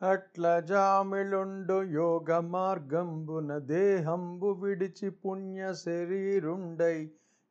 అట్ల 0.00 0.46
జామిలుండు 0.60 1.76
యోగ 1.92 2.30
మార్గంబున 2.48 3.52
దేహంబు 3.68 4.50
విడిచి 4.60 5.08
పుణ్య 5.20 5.60
శరీరుండై 5.78 6.98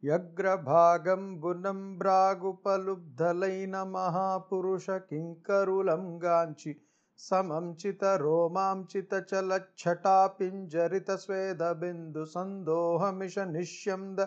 యగ్రభాగంబునం 0.04 1.80
బ్రాగుపలుబ్ధలైన 2.00 3.76
మహాపురుష 3.94 4.88
కింకరులంగాంచి 5.10 6.74
సమంచిత 7.20 8.04
రోమాంచిత 8.22 9.14
చలచ్చటాపింజరిత 9.30 11.12
స్వేద 11.18 11.64
బిందు 11.74 12.26
సందోహమిష 12.34 13.38
నిశ్యంద 13.52 14.20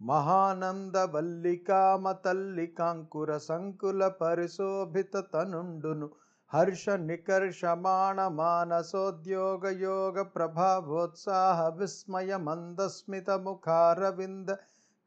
మహానంద 0.00 0.96
వల్లికామ 1.12 2.12
తల్లికాంకుర 2.24 3.30
సంకుల 3.44 4.00
పరిశోభిత 4.20 5.14
తనుండును 5.32 6.08
హర్ష 6.54 6.88
నికర్షమాణ 6.88 8.28
మానసోద్యోగ 8.28 9.80
యోగ 9.80 10.22
ప్రభావోత్సాహ 10.22 11.68
విస్మయ 11.68 12.36
మందస్మిత 12.36 13.30
ముఖారవింద 13.30 14.48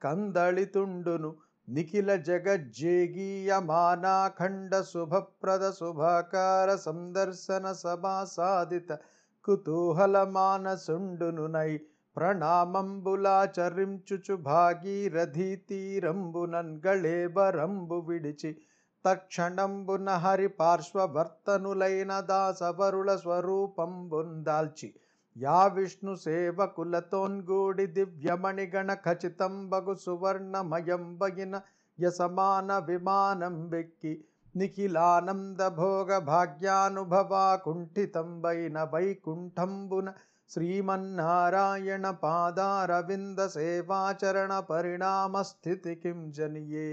కందళితుండును. 0.02 1.36
నిఖిల 1.68 2.16
జగజ్జేగీయమానాఖండ 2.16 4.84
శుభప్రద 4.92 5.72
శుభాకార 5.72 6.76
సందర్శన 6.76 7.76
సమాసాదిత 7.84 8.98
కుతూహల 9.46 10.28
మానసుండునునై 10.36 11.80
ప్రణామంబులాచరించుచు 12.18 14.36
భాగీరథీ 14.50 15.56
తీరంబునన్ 15.56 16.82
గళేబరంబు 16.88 18.06
విడిచి 18.08 18.58
తక్షణంబున 19.06 20.10
హరి 20.24 20.48
పార్శ్వవర్తనులైన 20.60 22.14
దాసవరుల 22.30 23.12
స్వరూపంబుందాల్చి 23.18 24.90
యా 25.36 25.60
విష్ణు 25.68 26.14
సేవకులతోన్గూడి 26.18 27.86
దివ్యమణిగణ 27.96 28.90
ఖచితంబగు 29.06 29.96
సువర్ణమయంబగిన 30.04 31.56
యసమాన 32.00 32.72
విమానం 32.88 33.56
వెక్కి 33.70 34.14
నిఖిలానంద 34.56 35.62
భోగ 35.78 36.18
భాగ్యానుభవా 36.28 37.46
కుంఠితంబైన 37.66 38.78
వైకుంఠంబున 38.94 40.10
శ్రీమన్నారాయణ 40.52 42.06
పాదారవింద 42.22 43.40
సేవాచరణ 43.56 44.54
పరిణామ 44.70 45.42
స్థితి 45.44 45.94
కిం 45.96 46.20
జనియే 46.32 46.92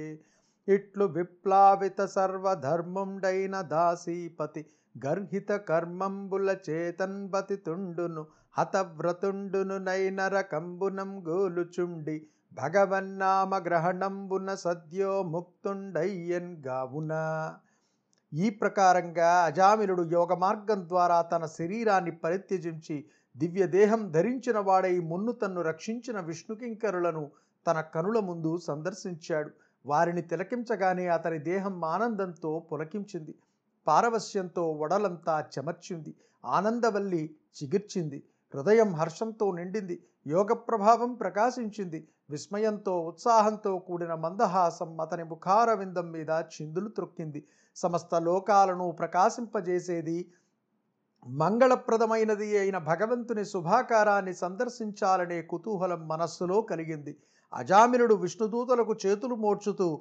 ఇట్లు 0.69 1.05
విప్లావిత 1.05 2.01
సర్వధర్ముండైన 2.07 3.61
దాసీపతి 3.61 4.63
గర్హిత 5.05 5.53
కర్మంబుల 5.53 6.57
చేతన్బతి 6.71 7.57
తుండును 7.57 8.23
హతవ్రతుండును 8.59 9.79
నైనరకంబునం 9.79 11.11
గోలుచుండి 11.29 12.17
భగవన్నామ 12.53 13.55
గ్రహణంబున 13.59 14.55
సద్యో 14.55 15.23
ముక్తుండయ్యన్ 15.23 16.53
గావున. 16.67 17.13
ఈ 18.33 18.51
ప్రకారంగా 18.51 19.31
అజామిలుడు 19.45 20.03
యోగ 20.13 20.35
మార్గం 20.35 20.89
ద్వారా 20.89 21.23
తన 21.23 21.47
శరీరాన్ని 21.47 22.11
పరిత్యజించి 22.17 22.97
దివ్యదేహం 23.37 24.11
ధరించిన 24.13 24.59
వాడై 24.59 24.99
మున్ను 25.01 25.33
తన్ను 25.33 25.63
రక్షించిన 25.63 26.21
విష్ణుకింకరులను 26.21 27.25
తన 27.67 27.81
కనుల 27.95 28.19
ముందు 28.21 28.57
సందర్శించాడు. 28.67 29.51
వారిని 29.87 30.23
తిలకించగానే 30.23 31.07
అతని 31.09 31.39
దేహం 31.39 31.85
ఆనందంతో 31.85 32.67
పులకించింది. 32.73 33.35
పారవశ్యంతో 33.87 34.71
ఒడలంతా 34.71 35.45
చెమర్చింది. 35.55 36.15
ఆనందవల్లి 36.45 37.37
చిగిర్చింది. 37.57 38.23
హృదయం 38.55 38.95
హర్షంతో 38.95 39.53
నిండింది. 39.53 40.03
యోగ 40.27 40.53
ప్రభావం 40.53 41.15
ప్రకాశించింది. 41.15 42.09
విస్మయంతో 42.31 43.01
ఉత్సాహంతో 43.01 43.79
కూడిన 43.79 44.15
మందహాసం 44.15 45.01
అతని 45.01 45.25
ముఖారవిందం 45.25 46.11
మీద 46.11 46.31
చిందులు 46.31 46.89
త్రొక్కింది. 46.89 47.45
సమస్త 47.77 48.15
లోకాలను 48.15 48.91
ప్రకాశింపజేసేది 48.91 50.33
మంగళప్రదమైనది 51.27 52.59
అయిన 52.59 52.79
భగవంతుని 52.79 53.45
శుభాకారాన్ని 53.45 54.35
సందర్శించాలనే 54.35 55.43
కుతూహలం 55.43 56.09
మనస్సులో 56.09 56.63
కలిగింది. 56.63 57.17
అజామినుడు 57.55 58.15
విష్ణుదూతలకు 58.15 58.95
చేతులు 59.07 59.35
మోడ్చుతూ 59.35 60.01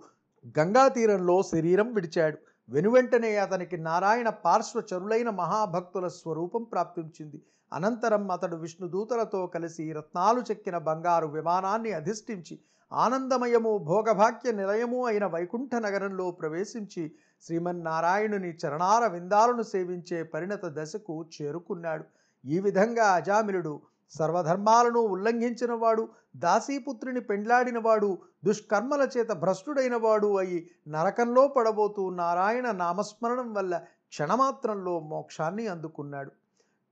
గంగా 0.59 0.87
తీరంలో 0.87 1.43
శరీరం 1.43 1.93
విడిచాడు. 1.93 2.37
వెనువెంటనే 2.69 3.35
అతనికి 3.35 3.77
నారాయణ 3.77 4.29
పార్శ్వచరులైన 4.29 5.29
మహాభక్తుల 5.29 6.07
స్వరూపం 6.07 6.63
ప్రాప్తించింది. 6.63 7.41
అనంతరం 7.73 8.31
అతడు 8.31 8.55
విష్ణుదూతలతో 8.55 9.47
కలిసి 9.47 9.93
రత్నాలు 9.93 10.41
చెక్కిన 10.51 10.77
బంగారు 10.77 11.27
విమానాన్ని 11.27 11.91
అధిష్ఠించి 11.91 12.59
ఆనందమయము 12.91 13.77
భోగభాగ్య 13.77 14.51
నిలయము 14.51 15.05
అయిన 15.05 15.25
వైకుంఠ 15.25 15.75
నగరంలో 15.75 16.31
ప్రవేశించి 16.31 17.11
శ్రీమన్నారాయణుని 17.43 18.51
చరణార 18.61 19.07
విందాలను 19.07 19.61
సేవించే 19.61 20.23
పరిణత 20.23 20.65
దశకు 20.65 21.25
చేరుకున్నాడు. 21.35 22.03
ఈ 22.45 22.59
విధంగా 22.59 23.05
అజామిలుడు 23.13 23.73
సర్వధర్మాలను 24.11 24.99
ఉల్లంఘించినవాడు 24.99 26.09
దాసీపుత్రిని 26.35 27.21
పెండ్లాడినవాడు 27.21 28.17
దుష్కర్మల 28.45 29.07
చేత 29.17 29.31
భ్రష్టుడైనవాడు 29.31 30.37
అయి 30.37 30.69
నరకంలో 30.87 31.47
పడబోతూ 31.47 32.09
నారాయణ 32.09 32.71
నామస్మరణం 32.71 33.53
వల్ల 33.53 33.81
క్షణమాత్రంలో 34.09 34.99
మోక్షాన్ని 34.99 35.67
అందుకున్నాడు. 35.67 36.31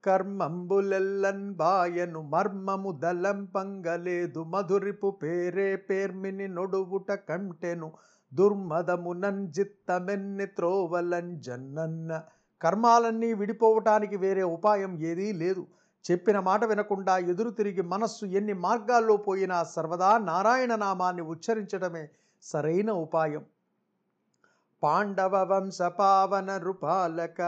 కర్మంబులెల్లన్ 0.06 1.54
బాయను 1.54 2.22
మర్మము 2.22 2.92
దలం 2.92 3.46
పంగలేదు 3.46 4.44
మధురిపు 4.44 5.10
పేరే 5.12 5.76
పేర్మిని 5.76 6.48
నొడువుట 6.48 7.12
కంటెను 7.12 7.92
దుర్మదమునన్ 8.34 9.48
జిత్తమెన్ని 9.48 10.46
త్రోవలన్ 10.46 11.40
జన్నన్న. 11.42 12.22
కర్మాలన్నీ 12.62 13.34
విడిపోవటానికి 13.34 14.18
వేరే 14.18 14.44
ఉపాయం 14.44 15.00
ఏదీ 15.00 15.32
లేదు. 15.32 15.68
చెప్పిన 16.06 16.38
మాట 16.40 16.62
వినకుండా 16.66 17.16
ఎదురు 17.32 17.50
తిరిగి 17.50 17.84
మనస్సు 17.84 18.26
ఎన్ని 18.26 18.54
మార్గాల్లో 18.54 19.16
పోయినా 19.18 19.58
సర్వదా 19.76 20.12
నారాయణ 20.30 20.76
నామాన్ని 20.76 21.24
ఉచ్చరించడమే 21.24 22.04
సరైన 22.44 22.92
ఉపాయం. 23.06 23.44
పాండవ 24.84 25.36
వంశ 25.44 25.82
పావన 25.98 26.52
రూపాలక 26.58 27.40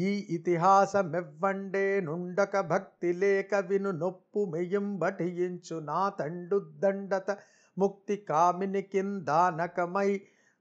ఈ 0.00 0.10
ఇతిహాసమెవ్వండే 0.28 1.86
నుండక 2.00 2.60
భక్తి 2.60 3.10
లేక 3.12 3.54
విను 3.68 3.90
నొప్పు 3.92 4.40
మెయ్యం 4.44 4.86
బటియించు 4.98 5.76
నా 5.80 6.02
తండు 6.18 6.58
దండత 6.84 7.30
ముక్తి 7.76 8.16
కామిని 8.30 8.82
కిందానకమై 8.82 10.10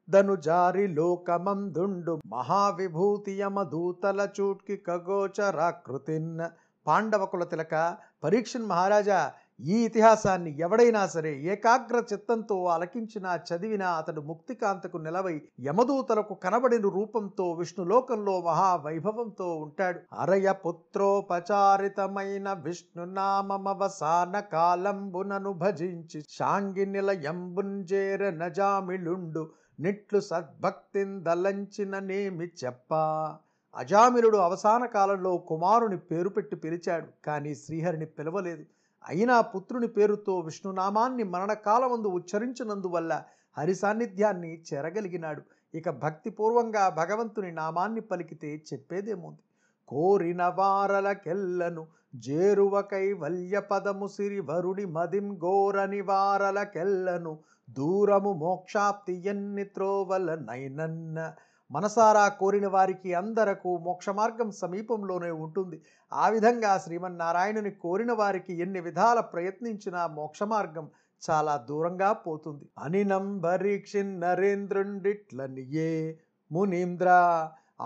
దనుజారి 0.08 0.86
లోకమందుండు 0.88 2.14
మహావిభూతి 2.26 3.36
యమదూతల 3.40 4.22
చూట్కి 4.40 4.78
కగోచరాకృతిన్న 4.88 6.50
పాండవకుల 6.88 7.44
తిలక 7.44 7.98
పరీక్షన్ 8.24 8.66
మహారాజా 8.66 9.32
ఈ 9.66 9.84
ఇతిహాసాన్ని 9.84 10.60
ఎవడైనా 10.60 11.08
సరే 11.08 11.44
ఏకాగ్ర 11.44 12.04
చిత్తంతో 12.14 12.66
అలకించినా 12.66 13.36
చదివినా 13.36 13.92
అతడు 13.92 14.22
ముక్తికాంతకు 14.22 14.98
నిలవై 14.98 15.42
యమదూతలకు 15.64 16.34
కనబడిన 16.34 16.82
రూపంతో 16.82 17.54
విష్ణులోకంలో 17.54 18.42
మహావైభవంతో 18.42 19.56
ఉంటాడు. 19.56 20.00
అరయ 20.14 20.52
పుత్రోపచారితమైన 20.52 22.54
విష్ణునామమవసాన 22.54 24.40
కాలంబునను 24.40 25.54
భజించి 25.54 26.24
శాంగి 26.30 26.86
నిలయంబుంజేర 26.86 28.30
నజామిళుండు 28.30 29.52
నిట్లు 29.80 30.20
సద్భక్తిందలంచిన 30.20 32.00
నేమి 32.00 32.50
చెప్పా? 32.66 33.38
అజామిలుడు 33.76 34.38
అవసాన 34.38 34.86
కాలంలో 34.86 35.38
కుమారుని 35.38 35.98
పేరు 35.98 36.30
పెట్టి 36.30 36.56
పిలిచాడు 36.56 37.08
కానీ 37.26 37.56
శ్రీహరిని 37.56 38.06
పిలవలేదు. 38.06 38.66
అయినా 39.10 39.42
పుత్రుని 39.42 39.88
పేరుతో 39.88 40.40
విష్ణునామాన్ని 40.40 41.24
మరణకాలమందు 41.24 42.08
ఉచ్చరించినందువల్ల 42.08 43.24
హరి 43.58 43.76
సాన్నిధ్యాన్ని 43.76 44.64
చేరగలిగినాడు. 44.74 45.42
ఇక 45.76 45.90
భక్తిపూర్వంగా 45.90 46.90
భగవంతుని 46.90 47.52
నామాన్ని 47.52 48.02
పలికితే 48.02 48.64
చెప్పేదేముంది? 48.74 49.42
కోరిన 49.88 50.48
వారలకెల్లను 50.48 51.88
జేరువ 52.16 52.82
కైవల్య 52.82 53.60
పదము 53.60 54.08
సిరి 54.08 54.40
వరుడి 54.40 54.86
మదిం 54.86 55.38
గోరని 55.44 56.02
వారలకెల్లను 56.02 57.40
దూరము 57.70 58.34
మోక్షాప్తి 58.34 59.28
ఎన్ని 59.28 59.64
త్రోవల 59.64 60.36
నైనన్న 60.36 61.34
మనసారా 61.72 62.32
కోరిన 62.40 62.68
వారికి 62.68 63.14
అందరకు 63.14 63.80
మోక్ష 63.86 64.10
మార్గం 64.10 64.52
సమీపంలోనే 64.52 65.32
ఉంటుంది. 65.32 65.82
ఆ 66.12 66.30
విధంగా 66.30 66.78
శ్రీమన్నారాయణుని 66.78 67.76
కోరిన 67.76 68.12
వారికి 68.12 68.62
ఎన్ని 68.62 68.80
విధాల 68.80 69.20
ప్రయత్నించినా 69.34 70.08
మోక్ష 70.08 70.44
మార్గం 70.44 70.90
చాలా 71.22 71.66
దూరంగా 71.70 72.14
పోతుంది. 72.26 72.66
అనినం 72.78 73.22
నంబరీక్షిన్ 73.22 74.22
నరేంద్రుండిట్లనియే 74.22 76.20
మునీంద్ర 76.52 77.10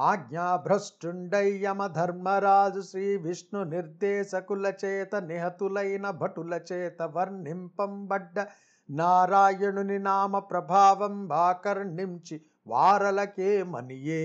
ఆజ్ఞాభ్రష్టుండయ్యమధర్మరాజు 0.08 2.82
శ్రీ 2.82 3.18
విష్ణు 3.18 3.64
నిర్దేశకుల 3.64 4.74
చేత 4.84 5.16
నిహతులైన 5.16 6.10
భటుల 6.22 6.60
చేత 6.72 7.02
వర్ణింపంబడ్డ 7.16 8.46
నారాయణుని 8.90 10.00
నామ 10.00 10.40
ప్రభావం 10.40 11.28
వాకర్ణించి 11.28 12.42
వారలకే 12.68 13.64
మనియే 13.64 14.24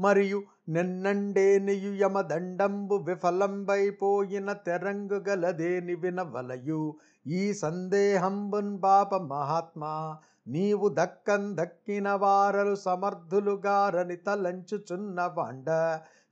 మరియు 0.00 0.38
నిన్నండేనియు 0.68 1.92
యమదండంబు 1.94 2.96
విఫలంబైపోయిన 2.96 4.52
తెరంగు 4.66 5.18
గలదేని 5.28 5.94
వినవలయు. 5.94 6.82
ఈ 7.26 7.42
సందేహంబున్ 7.52 8.78
బాప 8.78 9.14
మహాత్మా 9.24 9.94
నీవు 10.48 10.88
దక్కన్ 10.98 11.56
దక్కిన 11.56 12.08
వారలు 12.14 12.74
సమర్థులుగారని 12.74 14.16
తలంచుచున్న 14.16 15.20
వాండ 15.36 15.68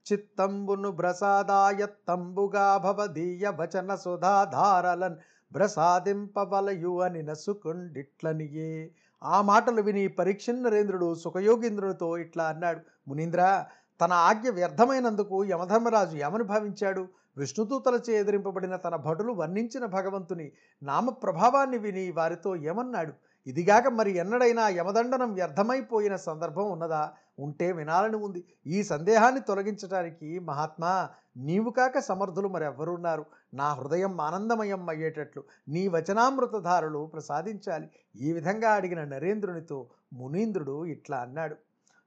చిత్తంబును 0.06 0.90
బ్రసాదాయత్తంబుగా 0.90 2.66
భవదీయ 2.78 3.44
వచన 3.60 3.94
సుధాధారలన్ 3.94 5.18
బ్రసాదింపవలయు 5.52 6.94
అని 7.02 7.22
నసుకుండిట్లనియే. 7.22 8.72
ఆ 9.22 9.42
మాటలు 9.42 9.82
విని 9.82 10.08
పరీక్షన్ 10.08 10.64
నరేంద్రుడు 10.64 11.14
సుఖయోగేంద్రుడితో 11.14 12.16
ఇట్లా 12.18 12.44
అన్నాడు. 12.44 12.80
మునీంద్ర 13.08 13.42
తన 14.00 14.12
ఆజ్ఞ 14.12 14.48
వ్యర్థమైనందుకు 14.50 15.44
యమధర్మరాజు 15.44 16.16
ఏమని 16.16 16.44
భావించాడు 16.44 17.02
విష్ణుదూతలచే 17.36 18.12
ఎదిరింపబడిన 18.18 18.76
తన 18.76 18.96
భటులు 18.96 19.32
వర్ణించిన 19.32 19.84
భగవంతుని 19.86 20.46
నామ 20.82 21.10
ప్రభావాన్ని 21.10 21.78
విని 21.78 22.04
వారితో 22.10 22.56
ఏమన్నాడు? 22.56 23.12
ఇదిగాక 23.46 23.86
మరి 23.88 24.10
ఎన్నడైనా 24.16 24.68
యమదండనం 24.68 25.32
వ్యర్థమైపోయిన 25.34 26.16
సందర్భం 26.16 26.66
ఉన్నదా? 26.72 27.02
ఉంటే 27.46 27.66
వినాలని 27.72 28.18
ఉంది. 28.26 28.40
ఈ 28.66 28.78
సందేహాన్ని 28.82 29.40
తొలగించడానికి 29.40 30.28
మహాత్మా 30.40 30.92
నీవు 31.36 31.70
కాక 31.70 31.98
సమర్థులు 31.98 32.48
మరెవ్వరున్నారు? 32.48 33.24
నా 33.54 33.68
హృదయం 33.74 34.20
ఆనందమయం 34.20 34.82
అయ్యేటట్లు 34.88 35.42
నీ 35.68 35.82
వచనామృతధారులు 35.88 37.02
ప్రసాదించాలి. 37.14 37.88
ఈ 38.16 38.32
విధంగా 38.32 38.70
అడిగిన 38.70 39.04
నరేంద్రునితో 39.04 39.78
మునీంద్రుడు 40.12 40.76
ఇట్లా 40.94 41.18
అన్నాడు. 41.18 41.56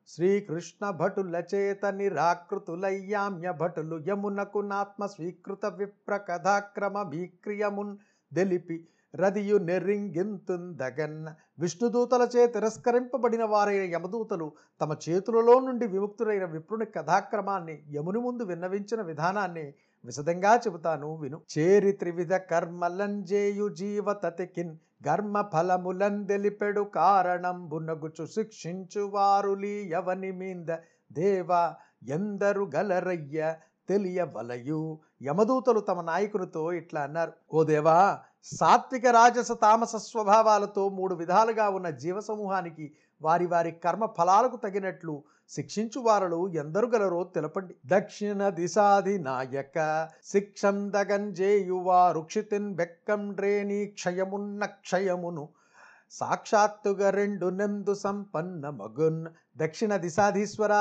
శ్రీకృష్ణ 0.08 0.90
భటుల 1.02 1.36
చేత 1.54 1.86
నిరాకృతులయ్యామ్య 2.00 3.52
భటులు 3.52 3.98
యమునకు 4.10 4.60
నాత్మ 4.60 5.06
స్వీకృత 5.06 5.66
విప్ర 5.66 6.18
కథాక్రమ 6.30 7.04
భీక్రియమున్ 7.04 7.94
దెలిపి 8.32 8.78
రదియు 9.16 9.58
నెర్రింగింతుందగన్న 9.58 11.36
విష్ణుదూతలచే 11.60 12.48
తిరస్కరింపబడిన 12.48 13.44
వారైన 13.44 13.94
యమదూతలు 13.94 14.52
తమ 14.82 14.96
చేతులలో 15.10 15.60
నుండి 15.60 15.88
విముక్తులైన 15.88 16.46
విప్రుని 16.46 16.86
కథాక్రమాన్ని 16.86 17.84
యముని 17.94 18.20
ముందు 18.20 18.44
విన్నవించిన 18.44 19.02
విధానాన్ని 19.02 19.74
విశదంగా 20.06 20.56
చెబుతాను 20.56 21.16
విను. 21.16 21.42
చేరి 21.58 21.92
త్రివిధ 21.92 22.34
కర్మలంజేయు 22.34 23.70
జీవతతికిన్. 23.70 24.76
కర్మ 25.06 25.42
ఫలములందెలిపెడు 25.54 26.82
కారణం 26.82 27.70
బునగుచు 27.70 28.26
శిక్షించు 28.26 29.02
వారులి 29.02 29.94
మీంద. 30.32 30.70
దేవా 31.14 31.76
ఎందరు 32.08 32.70
గలరయ్య 32.76 33.56
తెలియవలయు 33.90 35.00
యమదూతలు 35.24 35.80
తమ 35.80 36.02
నాయకునితో 36.02 36.64
ఇట్లా 36.74 37.02
అన్నారు 37.02 37.32
ఓ 37.54 37.64
దేవా 37.64 38.20
సాత్విక 38.60 39.06
రాజస 39.08 39.52
తామస 39.52 39.96
స్వభావాలతో 39.96 40.90
మూడు 40.90 41.16
విధాలుగా 41.16 41.70
ఉన్న 41.70 41.90
జీవ 41.90 42.20
సమూహానికి 42.20 42.86
వారి 43.22 43.46
వారి 43.46 43.72
కర్మ 43.72 44.06
ఫలాలకు 44.18 44.58
తగినట్లు 44.58 45.24
శిక్షించు 45.50 46.00
వారలు 46.00 46.48
ఎందరు 46.48 46.88
గలరో 46.88 47.24
తెలపండి. 47.36 47.74
దక్షిణ 47.86 48.50
దిశాది 48.50 49.16
నాయక 49.20 49.78
శిక్షం 50.24 50.78
దగంజేయువా 50.92 52.12
రుక్షితిన్ 52.12 52.70
బెక్కం 52.76 53.34
డ్రేణి 53.34 53.86
క్షయమున్న 53.86 54.66
క్షయమును 54.66 55.46
సాక్షాత్తుగా 56.12 57.10
రెండు 57.10 57.50
నందు 57.60 57.94
సంపన్న 57.94 58.70
మగున్. 58.70 59.22
దక్షిణ 59.58 59.96
దిశాధీశ్వర 59.96 60.74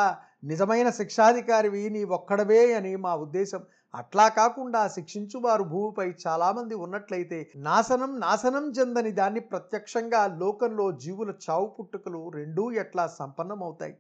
నిజమైన 0.45 0.91
శిక్షాధికారివి 0.91 1.91
నీ 1.91 2.05
ఒక్కడవే 2.19 2.63
అని 2.75 2.97
మా 2.97 3.15
ఉద్దేశం. 3.17 3.63
అట్లా 3.95 4.29
కాకుండా 4.29 4.89
శిక్షించువారు 4.89 5.65
భూమిపై 5.65 6.15
చాలామంది 6.27 6.75
ఉన్నట్లయితే 6.75 7.51
నాశనం 7.57 8.21
నాశనం 8.21 8.71
చెందని 8.71 9.13
దాన్ని 9.13 9.41
ప్రత్యక్షంగా 9.41 10.39
లోకంలో 10.39 11.03
జీవుల 11.03 11.35
చావు 11.45 11.67
పుట్టుకలు 11.67 12.31
రెండూ 12.35 12.75
ఎట్లా 12.75 13.13
సంపన్నమవుతాయి? 13.19 13.95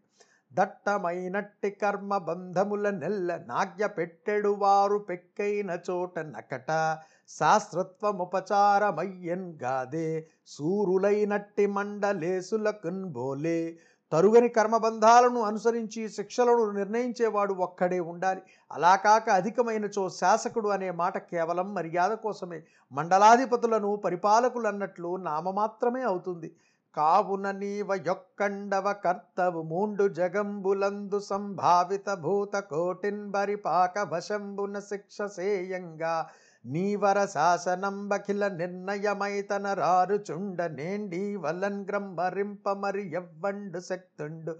దట్టమైనట్టి 0.52 1.72
కర్మ 1.72 2.18
బంధముల 2.18 2.94
నెల్ల 2.94 3.44
నాగ్య 3.48 3.88
పెట్టెడు 3.88 4.56
వారు 4.58 5.04
పెక్కైన 5.08 5.78
చోట 5.90 6.32
నకట 6.32 6.98
శాస్త్రత్వముపచారమయ్యన్ 7.28 9.62
గాదే 9.62 10.26
సూరులైనట్టి 10.46 11.66
మండలేసులకున్ 11.66 13.12
బోలే 13.12 13.78
తరుగని 14.12 14.48
కర్మబంధాలను 14.48 15.40
అనుసరించి 15.40 16.08
శిక్షలను 16.08 16.70
నిర్ణయించేవాడు 16.70 17.54
ఒక్కడే 17.54 18.00
ఉండాలి. 18.00 18.42
అలా 18.72 18.96
కాక 18.96 19.30
అధికమైనచో 19.30 20.08
శాసకుడు 20.08 20.68
అనే 20.68 20.90
మాట 20.90 21.18
కేవలం 21.18 21.74
మర్యాద 21.74 22.10
కోసమే. 22.10 22.62
మండలాధిపతులను 22.92 23.96
పరిపాలకులన్నట్లు 23.96 25.16
నామమాత్రమే 25.16 26.02
అవుతుంది. 26.02 26.50
కావున 26.96 27.50
నీవ 27.50 27.88
యొక్కండవ 28.06 28.92
కర్తవు 28.92 29.62
మూండు 29.62 30.08
జగంబులందు 30.08 31.18
సంభావిత 31.18 32.14
భూత 32.14 32.56
కోటిన్ 32.56 33.30
బరిపాక 33.30 33.98
వశంబున 34.12 34.78
శిక్ష 34.78 35.22
సేయంగా. 35.22 36.28
నీవర 36.64 37.26
శాసనంబఖిల 37.26 38.48
నిర్ణయమైతన 38.48 39.72
రారుచుండ 39.72 40.62
నేండి 40.62 41.36
వలన్ 41.36 41.86
గ్రంభరింప 41.88 42.68
మరి 42.68 43.12
ఎవ్వండు 43.12 43.80
శక్తుండు. 43.80 44.52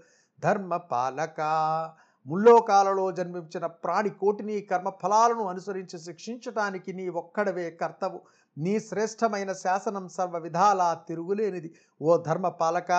ధర్మ 0.43 0.77
పాలక 0.77 1.41
ముల్లోకాలలో 2.27 3.11
జన్మించిన 3.11 3.65
ప్రాణి 3.65 4.09
కోటిని 4.09 4.61
కర్మ 4.61 4.89
ఫలాలను 4.89 5.43
అనుసరించి 5.43 5.99
శిక్షించటానికి 5.99 6.93
నీ 6.93 7.09
ఒక్కడవే 7.09 7.71
కర్తవు. 7.71 8.21
నీ 8.57 8.79
శ్రేష్టమైన 8.79 9.53
శాసనం 9.53 10.07
సర్వ 10.07 10.37
విధాలా 10.37 10.93
తిరుగులేనిది. 11.07 11.73
ఓ 12.01 12.17
ధర్మ 12.17 12.47
పాలక 12.47 12.91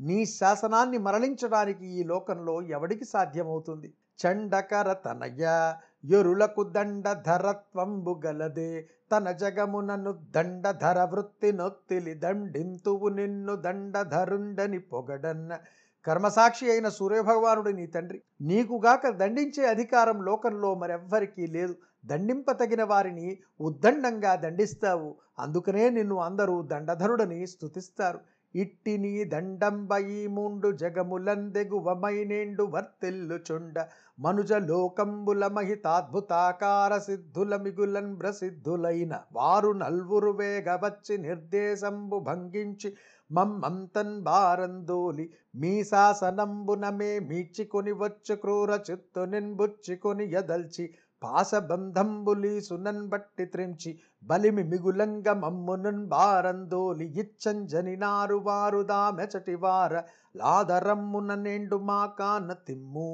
నీ 0.00 0.26
శాసనాన్ని 0.26 0.98
మరలించడానికి 0.98 1.86
ఈ 1.86 2.04
లోకంలో 2.04 2.62
ఎవడికి 2.62 3.04
సాధ్యమవుతుంది? 3.04 3.94
చండకర 4.26 4.92
తనయ్య 4.92 5.74
యొరులకు 6.06 6.62
దండధరత్వంబు 6.62 8.20
గలదే 8.26 8.88
తన 9.12 9.30
జగమునను 9.30 10.12
దండధర 10.36 10.98
వృత్తి 11.04 11.52
నొత్తిలి 11.52 12.14
దండింతువు 12.14 13.08
నిన్ను 13.08 13.56
దండధరుండని 13.56 14.78
పొగడన్న. 14.78 15.58
కర్మసాక్షి 16.06 16.70
అయిన 16.70 16.88
సూర్యభగవానుడు 16.88 17.70
నీ 17.70 17.86
తండ్రి. 17.86 18.22
నీకుగాక 18.40 19.08
దండించే 19.08 19.66
అధికారం 19.66 20.24
లోకంలో 20.24 20.74
మరెవ్వరికీ 20.74 21.46
లేదు. 21.46 21.76
దండింపతగిన 22.06 22.82
వారిని 22.84 23.38
ఉద్దండంగా 23.60 24.34
దండిస్తావు. 24.34 25.16
అందుకనే 25.38 25.90
నిన్ను 25.90 26.16
అందరూ 26.16 26.62
దండధరుడని 26.62 27.46
స్తుతిస్తారు. 27.46 28.20
ఇట్టి 28.54 28.98
నీ 28.98 29.24
దండంబయి 29.24 30.26
మూండు 30.26 30.72
జగములందెగువమైనేండు 30.72 32.62
వర్తిల్లుచుండ. 32.62 33.74
మనుజ 34.18 34.52
లోకంబుల 34.66 35.44
మహితాద్భుతాకార 35.48 36.92
సిద్ధుల 36.98 37.54
మిగులన్ 37.56 38.12
ప్రసిద్ధులైన 38.16 39.14
వారు 39.32 39.70
నల్వురు 39.74 40.32
వేగవచ్చి 40.38 41.14
నిర్దేశంబు 41.18 42.18
భంగించి 42.26 42.90
మమ్మంతన్ 43.30 44.14
బారందోలి 44.22 45.26
మీ 45.54 45.72
శాసనంబున 45.84 46.86
మే 46.94 47.10
మీచికొని 47.28 47.94
వచ్చు 47.94 48.36
క్రూర 48.36 48.72
చిత్తు 48.86 49.24
నిన్బుచ్చుకొని 49.26 50.26
ఎదల్చి 50.34 50.86
పాశబంధంబులి 51.22 52.54
సునన్ 52.60 53.04
బట్టి 53.08 53.44
త్రించి 53.46 53.90
బలిమి 54.22 54.64
మిగులంగ 54.64 55.28
మమ్మునున్ 55.38 56.02
బారందోలి 56.06 57.06
ఇచ్చంజని 57.22 57.94
నారు 57.96 58.38
వారు 58.46 58.80
దామెచటి 58.90 59.56
వార 59.56 60.02
లాదరమ్మున 60.34 61.34
నేండు 61.42 61.78
మా 61.84 62.00
కాన 62.18 62.52
తిమ్ము 62.66 63.12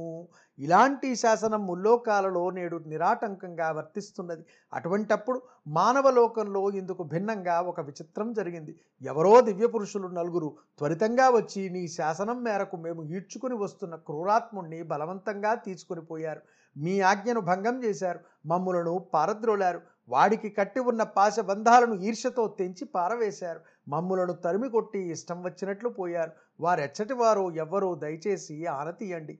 ఇలాంటి 0.59 1.16
శాసనం 1.16 1.66
ముల్లోకాలలో 1.66 2.50
నేడు 2.50 2.78
నిరాటంకంగా 2.87 3.71
వర్తిస్తున్నది. 3.71 4.47
అటువంటప్పుడు 4.73 5.42
మానవ 5.68 6.11
లోకంలో 6.11 6.71
ఇందుకు 6.71 7.02
భిన్నంగా 7.02 7.61
ఒక 7.61 7.80
విచిత్రం 7.80 8.32
జరిగింది. 8.32 8.80
ఎవరో 9.02 9.40
దివ్య 9.40 9.66
పురుషులు 9.66 10.09
నలుగురు 10.09 10.56
త్వరితంగా 10.78 11.30
వచ్చి 11.30 11.71
నీ 11.71 11.88
శాసనం 11.88 12.42
మేరకు 12.42 12.76
మేము 12.76 13.04
ఈడ్చుకుని 13.04 13.54
వస్తున్న 13.54 13.94
క్రూరాత్ముణ్ణి 13.94 14.82
బలవంతంగా 14.82 15.54
తీసుకుని 15.54 16.00
పోయారు. 16.00 16.40
మీ 16.76 17.00
ఆజ్ఞను 17.00 17.40
భంగం 17.40 17.85
చేశారు. 17.85 18.21
మమ్ములను 18.47 19.06
పారద్రోలారు. 19.14 19.80
వాడికి 20.09 20.49
కట్టి 20.49 20.80
ఉన్న 20.80 21.02
పాశబంధాలను 21.02 21.94
ఈర్ష్యతో 21.94 22.47
తెంచి 22.59 22.85
పారవేశారు. 22.85 23.61
మమ్ములను 23.88 24.32
తరిమి 24.32 24.68
కొట్టి 24.68 25.11
ఇష్టం 25.11 25.42
వచ్చినట్లు 25.42 25.88
పోయారు. 25.88 26.30
వారెచ్చటి 26.61 27.14
వారు 27.14 27.50
ఎవ్వరూ 27.50 27.94
దయచేసి 27.94 28.66
ఆనతీయండి 28.66 29.38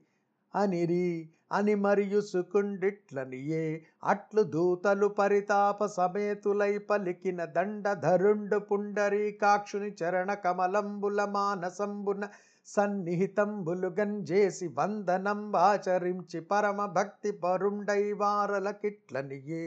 అనిరి 0.53 1.07
అని 1.51 1.73
మరియు 1.83 2.19
సుకుండిట్లనియే 2.29 3.65
అట్లు 4.03 4.43
దూతలు 4.53 5.07
పరితాప 5.17 5.85
సమేతులై 5.95 6.73
పలికిన 6.89 7.41
దండధరుండు 7.57 8.59
పుండరీకాక్షుని 8.69 9.91
చరణ 10.01 10.31
కమలంబుల 10.45 11.21
మానసంబున 11.35 12.23
సన్నిహితంబులు 12.67 13.89
గంజేసి 13.97 14.67
వందనం 14.77 15.41
ఆచరించి 15.63 16.39
పరమ 16.51 16.85
భక్తి 16.97 17.31
పరుండై 17.43 18.03
వారలకిట్లనియే 18.21 19.65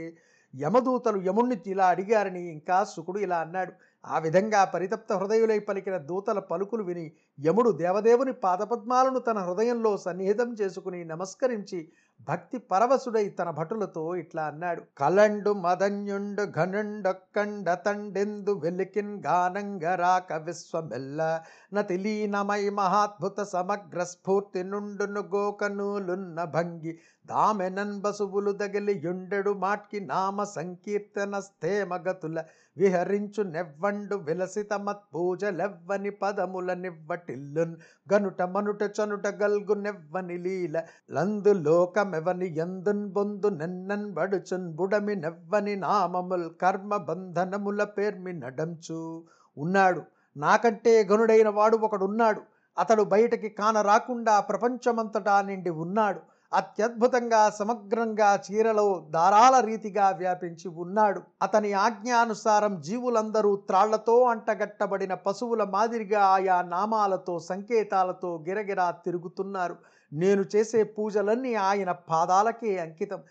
యమదూతలు 0.54 1.18
యముణ్ణి 1.26 1.56
ఇలా 1.66 1.86
అడిగారని 1.94 2.42
ఇంకా 2.54 2.76
సుకుడు 2.92 3.18
ఇలా 3.26 3.38
అన్నాడు. 3.44 3.72
ఆ 4.06 4.18
విధంగా 4.18 4.64
పరితప్త 4.64 5.12
హృదయులై 5.12 5.58
పలికిన 5.58 5.96
దూతల 5.96 6.38
పలుకులు 6.38 6.82
విని 6.82 7.06
యముడు 7.44 7.70
దేవదేవుని 7.70 8.32
పాదపద్మాలను 8.32 9.18
తన 9.18 9.38
హృదయంలో 9.38 9.96
సన్నిహితం 9.96 10.50
చేసుకుని 10.60 11.04
నమస్కరించి 11.04 11.80
భక్తి 12.20 12.58
పరవశుడై 12.58 13.28
తన 13.28 13.50
భటులతో 13.50 14.16
ఇట్లా 14.16 14.44
అన్నాడు. 14.44 14.82
కలండు 14.98 15.52
మదన్యుండు 15.52 16.42
ఘనుండొక్కండ 16.42 17.74
తండెందు 17.74 18.50
వెలికిన్ 18.50 19.22
గానంగరాక 19.24 20.32
విశ్వమెల్ల. 20.32 21.40
నతిలీనమై 21.74 22.68
మహాద్భుత 22.68 23.40
సమగ్ర 23.40 24.04
స్ఫూర్తి 24.04 24.62
నుండును 24.62 25.20
గోకనూలున్న 25.20 26.44
భంగి. 26.44 26.98
దామెనన్ 27.26 28.00
బసువులు 28.00 28.52
దగిలి 28.52 29.02
యుండెడు 29.04 29.50
మాట్కి 29.50 30.00
నామ 30.00 30.44
సంకీర్తన 30.44 31.40
స్థేమగతుల. 31.40 32.44
విహరించు 32.76 33.42
నెవ్వండు 33.42 34.16
విలసిత 34.16 34.72
మత్పూజలెవ్వని 34.74 36.10
పదముల 36.10 36.74
నివ్వటిల్లున్. 36.74 37.76
గనుట 38.12 38.42
మనుట 38.42 38.82
చనుట 38.82 39.26
గల్గు 39.26 39.74
నెవ్వని 39.74 40.38
లీల. 40.38 40.82
లందు 41.10 41.52
లోక 41.52 41.98
ఎందున్ 42.14 43.08
బొందు 43.08 43.46
నెన్నన్ 43.46 44.12
బడుచున్ 44.12 44.72
బుడమి 44.72 45.16
నెవ్వని 45.16 45.76
నామముల్ 45.76 46.50
కర్మ 46.62 46.96
బంధనముల 46.96 47.84
పేర్మి 47.84 48.32
నడంచు. 48.32 49.22
ఉన్నాడు. 49.58 50.02
నాకంటే 50.36 51.04
గనుడైన 51.04 51.48
వాడు 51.48 51.76
ఒకడున్నాడు. 51.76 52.40
అతడు 52.78 53.02
బయటకి 53.02 53.48
కాన 53.48 53.80
రాకుండా 53.80 54.40
ప్రపంచమంతటా 54.40 55.42
నిండి 55.42 55.70
ఉన్నాడు. 55.70 56.20
అత్యద్భుతంగా 56.54 57.50
సమగ్రంగా 57.50 58.38
చీరలో 58.52 59.06
దారాల 59.10 59.60
రీతిగా 59.60 60.10
వ్యాపించి 60.10 60.68
ఉన్నాడు. 60.68 61.22
అతని 61.42 61.72
ఆజ్ఞానుసారం 61.72 62.80
జీవులందరూ 62.80 63.56
త్రాళ్ళతో 63.56 64.22
అంటగట్టబడిన 64.22 65.14
పశువుల 65.14 65.64
మాదిరిగా 65.64 66.24
ఆయా 66.24 66.62
నామాలతో 66.62 67.38
సంకేతాలతో 67.38 68.44
గిరగిరా 68.48 68.90
తిరుగుతున్నారు. 68.90 69.76
నేను 70.12 70.44
చేసే 70.56 70.82
పూజలన్నీ 70.84 71.54
ఆయన 71.54 71.92
పాదాలకే 71.92 72.78
అంకితం. 72.78 73.22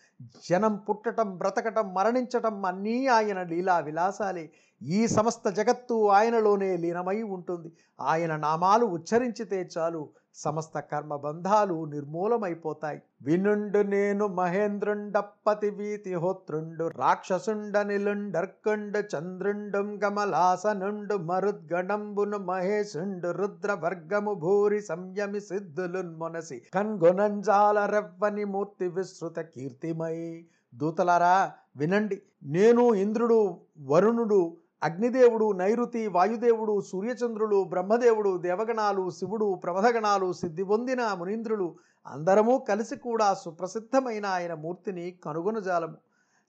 జనం 0.49 0.75
పుట్టటం 0.75 1.37
బ్రతకటం 1.37 1.93
మరణించటం 1.93 2.65
అన్నీ 2.65 3.07
ఆయన 3.07 3.43
లీలా 3.43 3.79
విలాసాలే. 3.79 4.51
ఈ 4.81 5.07
సమస్త 5.07 5.49
జగత్తు 5.49 6.07
ఆయనలోనే 6.07 6.77
లీనమై 6.77 7.21
ఉంటుంది. 7.21 7.71
ఆయన 8.01 8.35
నామాలు 8.35 8.85
ఉచ్చరించితే 8.85 9.69
చాలు. 9.77 10.09
సమస్త 10.35 10.79
కర్మబంధాలు 10.91 11.85
నిర్మూలమైపోతాయి. 11.85 12.99
వినుండు 13.21 13.79
నేను 13.79 14.27
మహేంద్రుండప్పతి 14.27 15.69
వీతి 15.69 16.13
హోత్రుండు 16.13 16.87
రాక్షసుండ 16.87 17.77
నిలుండర్కుండు 17.77 18.99
చంద్రుండుం 19.13 19.97
కమలాసనుండు 19.97 21.15
మరుద్గణంబును 21.15 22.37
మహేశుండు 22.37 23.31
రుద్రవర్గము 23.31 24.33
భూరి 24.33 24.81
సంయమి 24.81 25.41
సిద్ధులున్ 25.41 26.15
మునసి 26.15 26.61
కన్గొనంజాల 26.73 27.85
రెవ్వని 27.85 28.45
మూర్తి 28.45 28.87
విస్తృత 28.87 29.39
కీర్తిమై 29.39 30.45
దూతలారా 30.73 31.51
వినండి. 31.77 32.21
నేను 32.43 32.93
ఇంద్రుడు 32.93 33.37
వరుణుడు 33.81 34.39
అగ్నిదేవుడు 34.85 35.53
నైరుతి 35.53 36.07
వాయుదేవుడు 36.07 36.81
సూర్యచంద్రులు 36.87 37.65
బ్రహ్మదేవుడు 37.65 38.39
దేవగణాలు 38.39 39.11
శివుడు 39.11 39.59
ప్రమథగణాలు 39.63 40.33
సిద్ధి 40.33 40.63
పొందిన 40.63 41.13
మునీంద్రులు 41.13 41.75
అందరము 42.05 42.63
కలిసి 42.67 42.95
కూడా 43.01 43.35
సుప్రసిద్ధమైన 43.35 44.25
ఆయన 44.31 44.55
మూర్తిని 44.63 45.17
కనుగొనజాలము 45.23 45.97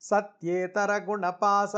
సత్యేతర 0.03 1.05
గుణపాస 1.05 1.77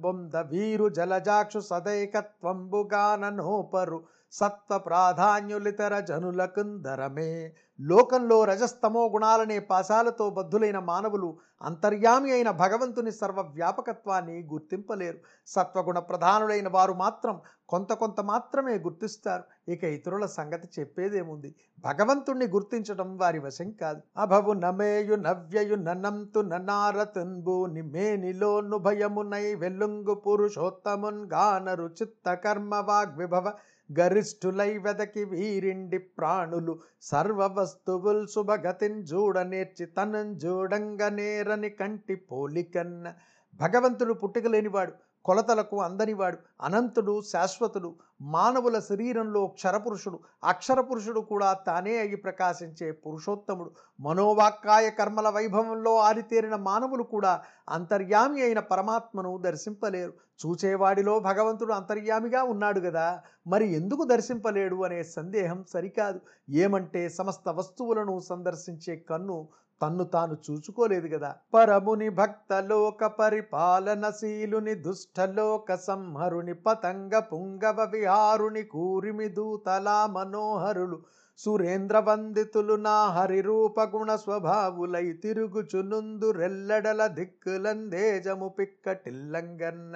బొంద 0.00 0.34
వీరు 0.50 0.90
జలజాక్షు 0.90 1.60
సదైకత్వంబుగాననోపరు 1.70 4.00
సత్వ 4.38 4.78
ప్రాధాన్యులితర 4.78 6.00
జనులకుందరమే 6.00 7.52
లోకంలో 7.80 8.44
రజస్తమో 8.44 9.08
గుణాలనే 9.08 9.58
పాశాలతో 9.58 10.30
బద్ధులైన 10.30 10.78
మానవులు 10.78 11.36
అంతర్యామి 11.62 12.32
అయిన 12.32 12.50
భగవంతుని 12.50 13.12
సర్వ 13.12 13.40
వ్యాపకత్వాన్ని 13.40 14.42
గుర్తింపలేరు. 14.52 15.18
సత్వగుణ 15.46 15.98
ప్రధానులైన 15.98 16.68
వారు 16.68 16.92
మాత్రం 16.92 17.40
కొంత 17.68 17.92
కొంత 17.92 18.20
మాత్రమే 18.20 18.74
గుర్తిస్తారు. 18.78 19.44
ఇక 19.68 19.84
ఇతరుల 19.84 20.26
సంగతి 20.26 20.68
చెప్పేదేముంది? 20.80 21.54
భగవంతుణ్ణి 21.80 22.46
గుర్తించడం 22.46 23.18
వారి 23.18 23.38
వశం 23.38 23.70
కాదు. 23.70 24.00
అభవు 24.16 24.52
నమేయు 24.52 25.14
నవ్యయు 25.14 25.74
ననంతు 25.74 26.40
ననారతున్బు 26.40 27.66
నిమేనిలో 27.66 28.60
నుభయమునై 28.60 29.54
వెల్లుంగు 29.54 30.14
పురుషోత్తమున్ 30.14 31.22
గానరు 31.32 31.84
చిత్త 32.02 32.34
కర్మ 32.34 32.74
వాగ్విభవ 32.74 33.52
గరిష్ఠులై 33.90 34.70
వెదకి 34.78 35.22
వీరిండి 35.24 35.98
ప్రాణులు 36.18 36.74
సర్వ 37.02 37.40
వస్తువుల్ 37.56 38.22
శుభగతిన్ 38.26 38.98
చూడనేర్చి 39.10 39.86
తనం 39.96 40.28
జూడంగ 40.38 41.02
నేరని 41.18 41.70
కంటి 41.80 42.16
పోలికన్న 42.30 43.14
భగవంతుడు 43.60 44.14
పుట్టుకలేనివాడు. 44.14 44.94
కొలతలకు 45.24 45.76
అందనివాడు 45.82 46.38
అనంతుడు 46.60 47.22
శాశ్వతుడు 47.22 47.90
మానవుల 48.20 48.78
శరీరంలో 48.78 49.46
క్షరపురుషుడు 49.46 50.18
అక్షరపురుషుడు 50.44 51.20
కూడా 51.20 51.52
తానే 51.66 51.96
అయి 51.98 52.16
ప్రకాశించే 52.16 52.92
పురుషోత్తముడు. 52.92 53.70
మనోవాక్కాయ 54.00 54.90
కర్మల 54.90 55.28
వైభవంలో 55.28 55.96
ఆరితేరిన 55.98 56.56
మానవులు 56.56 57.02
కూడా 57.02 57.32
అంతర్యామి 57.68 58.42
అయిన 58.42 58.58
పరమాత్మను 58.72 59.38
దర్శింపలేరు. 59.38 60.12
చూచేవాడిలో 60.40 61.20
భగవంతుడు 61.20 61.72
అంతర్యామిగా 61.72 62.42
ఉన్నాడు 62.42 62.80
కదా 62.80 63.06
మరి 63.46 63.66
ఎందుకు 63.72 64.04
దర్శింపలేడు 64.04 64.76
అనే 64.84 65.02
సందేహం 65.16 65.64
సరికాదు. 65.74 66.20
ఏమంటే 66.50 67.08
సమస్త 67.08 67.48
వస్తువులను 67.48 68.20
సందర్శించే 68.20 68.96
కన్ను 69.10 69.38
తన్ను 69.82 70.04
తాను 70.04 70.36
చూచుకోలేదు 70.44 71.08
కదా 71.08 71.30
పరముని 71.54 72.08
భక్తలోక 72.08 73.04
పరిపాలనశీలుని 73.04 74.74
దుష్టలోక 74.74 75.74
సంహరుని 75.74 76.54
పతంగ 76.54 77.18
పుంగవ 77.20 77.84
విహారుని 77.92 78.62
కూరిమి 78.62 79.28
దూతలా 79.28 80.06
మనోహరులు 80.06 80.98
సురేంద్ర 81.38 81.98
వందితులు 81.98 82.74
నా 82.74 82.96
హరిరూపగుణ 83.06 84.16
స్వభావులై 84.16 85.12
తిరుగుచునుందు 85.12 86.30
రెల్లడల 86.30 87.06
దిక్కులందేజము 87.06 88.48
పిక్కటిల్లంగన్న. 88.48 89.94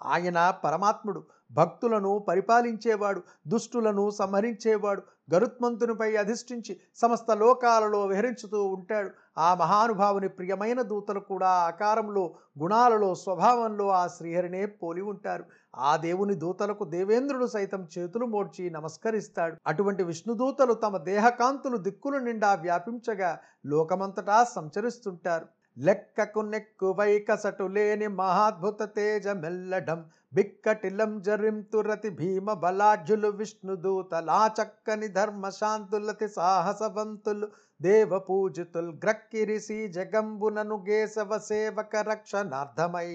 ఆయన 0.00 0.38
పరమాత్ముడు 0.64 1.20
భక్తులను 1.50 2.18
పరిపాలించేవాడు 2.28 3.22
దుష్టులను 3.48 4.10
సంహరించేవాడు 4.10 5.02
గరుత్మంతునిపై 5.34 6.16
అధిష్ఠించి 6.16 6.80
సమస్త 6.96 7.30
లోకాలలో 7.30 8.06
విహరించుతూ 8.06 8.64
ఉంటాడు. 8.64 9.10
ఆ 9.38 9.54
మహానుభావుని 9.54 10.28
ప్రియమైన 10.28 10.82
దూతలు 10.82 11.20
కూడా 11.20 11.48
ఆకారంలో 11.48 12.34
గుణాలలో 12.58 13.14
స్వభావంలో 13.14 13.88
ఆ 13.88 14.06
శ్రీహరినే 14.06 14.66
పోలి 14.66 15.02
ఉంటారు. 15.02 15.44
ఆ 15.76 15.96
దేవుని 15.96 16.34
దూతలకు 16.34 16.84
దేవేంద్రుడు 16.84 17.46
సైతం 17.46 17.88
చేతులు 17.98 18.26
మోడ్చి 18.26 18.70
నమస్కరిస్తాడు. 18.70 19.56
అటువంటి 19.66 20.02
విష్ణుదూతలు 20.02 20.74
తమ 20.74 20.96
దేహకాంతులు 20.96 21.76
దిక్కుల 21.76 22.18
నిండా 22.18 22.54
వ్యాపించగా 22.54 23.38
లోకమంతటా 23.66 24.44
సంచరిస్తుంటారు. 24.44 25.55
లెక్కకు 25.76 26.42
నెక్కువై 26.46 27.12
కసటు 27.20 27.66
లేని 27.68 28.08
మహాద్భుత 28.18 28.82
తేజ 28.96 29.26
మెల్లడం 29.40 30.00
బిక్కటిలం 30.32 31.12
జరింతురతి 31.22 32.10
భీమ 32.10 32.54
బలాఢ్యులు 32.54 33.30
విష్ణుదూతలా 33.30 34.40
చక్కని 34.56 35.08
ధర్మశాంతులతి 35.10 36.28
సాహసవంతులు 36.28 37.48
దేవ 37.80 38.18
పూజితుల్ 38.20 38.90
గ్రక్కిరిసి 39.04 39.78
జగంబునను 39.88 40.76
గేసవ 40.88 41.38
సేవక 41.48 41.96
రక్షణార్థమై 42.08 43.10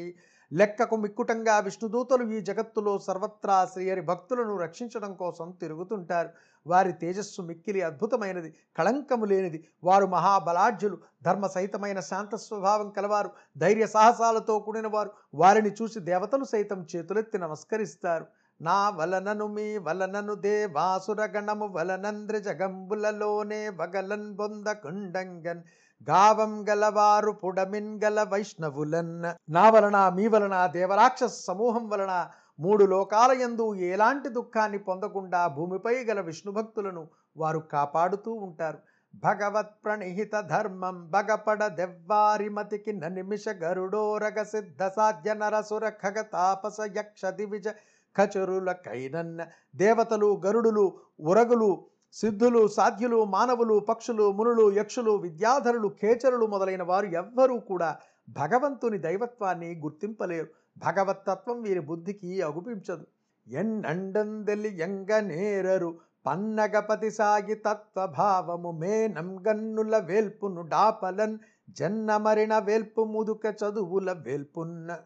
లెక్కకు 0.53 0.95
మిక్కుటంగా 0.95 1.59
విష్ణుదూతలు 1.59 2.23
ఈ 2.31 2.39
జగత్తులో 2.41 2.93
సర్వత్రా 2.99 3.65
శ్రీహరి 3.65 4.01
భక్తులను 4.01 4.57
రక్షించడం 4.57 5.13
కోసం 5.13 5.57
తిరుగుతుంటారు. 5.61 6.29
వారి 6.67 6.93
తేజస్సు 6.93 7.41
మిక్కిలి 7.41 7.81
అద్భుతమైనది 7.81 8.53
కళంకము 8.77 9.25
లేనిది. 9.25 9.67
వారు 9.83 10.05
మహాబలాఢ్యులు 10.05 10.97
ధర్మ 11.23 11.47
సహితమైన 11.47 11.99
శాంత 11.99 12.35
స్వభావం 12.35 12.89
కలవారు 12.89 13.29
ధైర్య 13.57 13.87
సాహసాలతో 13.87 14.59
కూడిన 14.59 14.87
వారు 14.87 15.11
వారిని 15.33 15.71
చూసి 15.81 15.99
దేవతలు 15.99 16.43
సైతం 16.43 16.85
చేతులెత్తి 16.95 17.37
నమస్కరిస్తారు. 17.37 18.25
నా 18.61 18.89
వలనను 18.89 19.47
మీ 19.47 19.77
వలనను 19.77 20.33
దేవాసురగణము 20.35 21.67
వలనంద్ర 21.67 22.37
జగంబులలోనే 22.37 23.69
వగలన్ 23.69 24.33
బొంద 24.33 24.67
కుండంగన్. 24.83 25.63
గావం 26.07 26.53
గలవారు 26.69 27.31
పుడమిన్ 27.41 27.91
గల 28.03 28.19
వైష్ణవులన్. 28.23 29.15
నా 29.49 29.65
వలన 29.69 29.97
మీ 30.17 30.25
వలన 30.27 30.55
దేవరాక్షస 30.75 31.33
సమూహం 31.49 31.85
వలన 31.89 32.13
మూడు 32.59 32.85
లోకాల 32.85 33.31
యందు 33.41 33.65
ఎలాంటి 33.89 34.29
దుఃఖాన్ని 34.29 34.79
పొందకుండా 34.87 35.41
భూమిపై 35.57 35.95
గల 36.03 36.19
విష్ణు 36.21 36.51
భక్తులను 36.51 37.03
వారు 37.37 37.61
కాపాడుతూ 37.73 38.31
ఉంటారు. 38.47 38.79
భగవత్ 39.23 39.73
ప్రణిహిత 39.85 40.35
ధర్మం 40.51 40.97
భగపడ 41.11 41.61
దెవ్వారిమతికి 41.79 42.91
ననిమిష 42.93 43.45
గరుడోరగ 43.63 44.37
సిద్ధ 44.43 44.83
సాధ్య 44.97 45.33
నరసుర 45.33 45.85
ఖగ 46.03 46.17
తాపస 46.35 46.77
యక్ష 46.97 47.25
దివిజ 47.39 47.67
ఖచరుల 48.15 48.71
కైనన్న 48.85 49.41
దేవతలు 49.75 50.29
గరుడులు 50.45 50.85
ఉరగులు 51.31 51.71
సిద్ధులు 52.13 52.67
సాధ్యులు 52.67 53.25
మానవులు 53.25 53.79
పక్షులు 53.79 54.31
మునులు 54.31 54.71
యక్షులు 54.71 55.11
విద్యాధరులు 55.11 55.87
ఖేచరులు 55.87 56.45
మొదలైన 56.45 56.83
వారు 56.83 57.05
ఎవ్వరూ 57.05 57.59
కూడా 57.59 57.97
భగవంతుని 58.29 58.97
దైవత్వాన్ని 58.97 59.75
గుర్తింపలేరు. 59.75 60.47
భగవత్తత్వం 60.77 61.61
వీరి 61.61 61.79
బుద్ధికి 61.79 62.41
అగుపించదు. 62.41 63.05
ఎన్నండందెలి 63.47 64.77
ఎంగ 64.77 65.19
నేరరు 65.19 65.99
పన్నగపతి 66.25 67.11
సాగి 67.11 67.55
తత్వభావము 67.55 68.71
మేనం 68.71 69.29
గన్నుల 69.47 69.97
వేల్పును 69.97 70.61
డాపలన్ 70.61 71.37
జన్నమరిణ 71.69 72.57
వేల్పు 72.57 73.01
ముదుక 73.03 73.45
చదువుల 73.61 74.11
వేల్పున్న. 74.11 74.97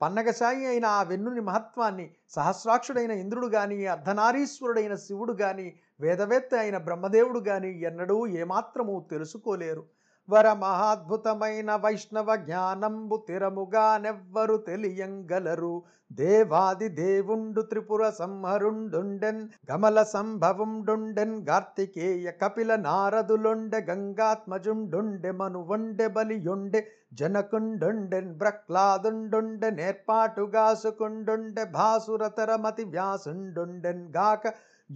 పన్నగసాయి 0.00 0.66
అయిన 0.66 0.86
ఆ 0.86 1.02
వెన్నుని 1.02 1.40
మహత్వాన్ని 1.40 2.10
సహస్రాక్షుడైన 2.28 3.10
ఇంద్రుడు 3.10 3.46
గాని 3.46 3.86
అర్ధనారీశ్వరుడైన 3.86 4.94
శివుడు 4.94 5.32
గాని 5.32 5.66
వేదవేత్త 6.00 6.54
అయిన 6.54 6.76
బ్రహ్మదేవుడు 6.78 7.40
గాని 7.40 7.70
ఎన్నడూ 7.82 8.18
ఏమాత్రము 8.42 8.94
తెలుసుకోలేరు. 9.10 9.82
వర 10.28 10.48
మహాద్భుతమైన 10.52 11.70
వైష్ణవ 11.76 12.28
జ్ఞానంబు 12.36 13.16
తిరముగానెవ్వరు 13.28 14.56
తెలియంగలరు. 14.68 15.74
దేవాది 16.10 16.88
దేవుండు 16.88 17.60
త్రిపుర 17.62 18.02
సంహరుండుండెన్ 18.10 19.42
గమల 19.70 19.98
సంభవుండుండెన్ 20.02 21.46
కార్తికేయ 21.46 22.30
కపిల 22.42 22.70
నారదులుండె 22.76 23.80
గంగాత్మజుండుండె 23.90 25.30
మనువుండె 25.30 26.08
బలియుండె 26.08 26.80
జనకుండుండెన్ 27.12 28.32
బ్రక్లాదుండుండె 28.34 29.70
నేర్పాటుగాసుకుండుండె 29.70 31.64
భాసురతరమతి 31.64 32.84
వ్యాసుండుండెన్ 32.84 34.04
గాక 34.18 34.44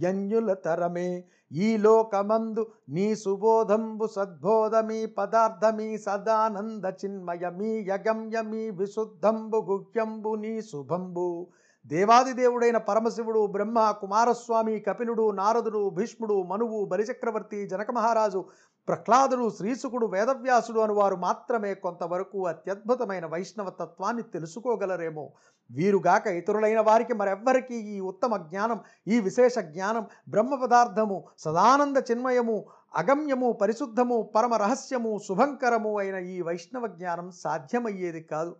యన్యుల 0.03 0.53
తరమే 0.53 1.23
ఈ 1.51 1.77
లోకమందు 1.77 2.67
నీ 2.89 3.15
సుబోధంబు 3.15 4.07
సద్బోధమీ 4.07 5.05
పదార్థమీ 5.05 5.97
సదానంద 5.97 6.85
చిన్మయమీ 6.85 7.79
యగమ్యమీ 7.79 8.69
విశుద్ధంబు 8.69 9.57
గుహ్యంబు 9.57 10.35
నీ 10.35 10.61
శుభంబు. 10.61 11.47
దేవాదిదేవుడైన 11.85 12.77
పరమశివుడు 12.77 13.45
బ్రహ్మ 13.45 13.79
కుమారస్వామి 13.91 14.79
కపిలుడు 14.79 15.31
నారదుడు 15.31 15.89
భీష్ముడు 15.89 16.43
మనువు 16.43 16.85
బలిచక్రవర్తి 16.85 17.67
జనక 17.67 17.91
మహారాజు 17.91 18.45
ప్రహ్లాదుడు 18.87 19.49
శ్రీసుకుడు 19.49 20.05
వేదవ్యాసుడు 20.05 20.79
అనువారు 20.79 21.15
మాత్రమే 21.15 21.73
కొంతవరకు 21.73 22.47
అత్యద్భుతమైన 22.47 23.25
వైష్ణవ 23.25 23.69
తత్వాన్ని 23.69 24.23
తెలుసుకోగలరేమో. 24.23 25.25
వీరుగాక 25.71 26.27
ఇతరులైన 26.27 26.79
వారికి 26.79 27.13
మరెవ్వరికీ 27.13 27.75
ఈ 27.75 27.99
ఉత్తమ 27.99 28.37
జ్ఞానం 28.37 28.79
ఈ 29.07 29.19
విశేష 29.19 29.59
జ్ఞానం 29.59 30.05
బ్రహ్మ 30.29 30.55
పదార్థము 30.55 31.23
సదానంద 31.37 31.97
చిన్మయము 32.11 32.65
అగమ్యము 32.95 33.51
పరిశుద్ధము 33.51 34.31
పరమ 34.35 34.53
రహస్యము 34.53 35.19
శుభంకరము 35.27 35.99
అయిన 35.99 36.15
ఈ 36.15 36.41
వైష్ణవ 36.41 36.87
జ్ఞానం 36.87 37.31
సాధ్యమయ్యేది 37.31 38.21
కాదు. 38.21 38.55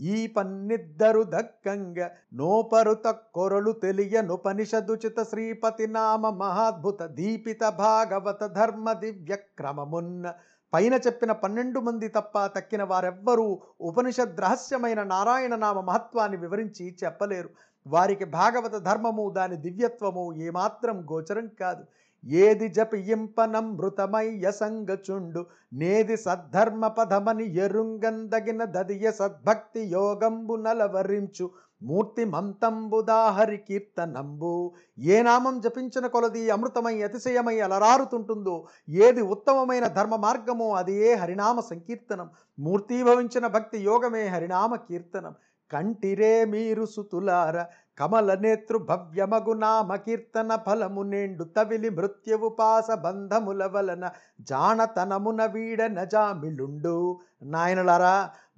ఈ 0.00 0.26
పన్నిద్దరు 0.26 1.22
దక్కంగ 1.22 2.08
నోపరు 2.34 2.94
తక్కొరలు 2.94 3.72
తెలియనుపనిషదుచిత 3.72 5.22
శ్రీపతి 5.22 5.86
నామ 5.86 6.30
మహాద్భుత 6.30 7.02
దీపిత 7.02 7.68
భాగవత 7.68 8.44
ధర్మ 8.44 8.92
దివ్య 8.92 9.36
క్రమమున్న 9.36 10.34
పైన 10.72 10.94
చెప్పిన 10.94 11.32
పన్నెండు 11.32 11.80
మంది 11.80 12.08
తప్ప 12.08 12.46
తక్కిన 12.46 12.82
వారెవ్వరూ 12.82 13.60
ఉపనిషద్ 13.80 14.40
రహస్యమైన 14.40 15.02
నారాయణ 15.02 15.56
నామ 15.56 15.80
మహత్వాన్ని 15.80 16.36
వివరించి 16.36 16.96
చెప్పలేరు. 17.04 17.50
వారికి 17.86 18.24
భాగవత 18.24 18.76
ధర్మము 18.76 19.30
దాని 19.30 19.56
దివ్యత్వము 19.56 20.34
ఏమాత్రం 20.36 21.06
గోచరం 21.12 21.46
కాదు. 21.60 21.84
ఏది 22.24 22.68
జపియింపనమృతమయ్య 22.68 24.50
సంగచుండు 24.50 25.46
నేది 25.72 26.16
సద్ధర్మ 26.16 26.86
పదమని 26.86 27.56
ఎరుంగందగిన 27.56 28.64
దదియ 28.64 29.10
సద్భక్తి 29.10 29.80
యోగంబు 29.80 30.54
నలవరించు 30.54 31.50
మూర్తి 31.82 32.24
మంతంబుదాహరి 32.24 33.56
కీర్తనంబు. 33.56 34.72
ఏ 34.98 35.22
నామం 35.22 35.60
జపించిన 35.60 36.06
కొలది 36.06 36.50
అమృతమై 36.50 37.02
అతిశయమై 37.02 37.60
అలరారుతుంటుందో 37.60 38.66
ఏది 38.88 39.20
ఉత్తమమైన 39.20 39.86
ధర్మ 39.86 40.16
మార్గమో 40.16 40.74
అది 40.74 40.94
ఏ 41.08 41.14
హరినామ 41.14 41.60
సంకీర్తనం. 41.60 42.30
మూర్తీభవించిన 42.58 43.46
భక్తి 43.46 43.78
యోగమే 43.78 44.26
హరినామ 44.26 44.74
కీర్తనం. 44.74 45.34
కంటిరే 45.72 46.44
మీరు 46.44 46.84
సుతులార 46.84 47.64
కమల 48.00 48.34
నేతృ 48.34 48.78
భవ్యమగు 48.78 49.54
కీర్తన 50.04 50.56
ఫలము 50.66 51.02
నేండు 51.02 51.44
తవిలి 51.56 51.90
మృత్యువుపాస 51.90 52.90
బంధముల 52.90 53.64
వలన 53.66 54.04
జానతనమున 54.40 55.44
వీడ 55.44 55.82
నజామిలుండు 55.82 56.96
నాయనలారా 57.42 58.14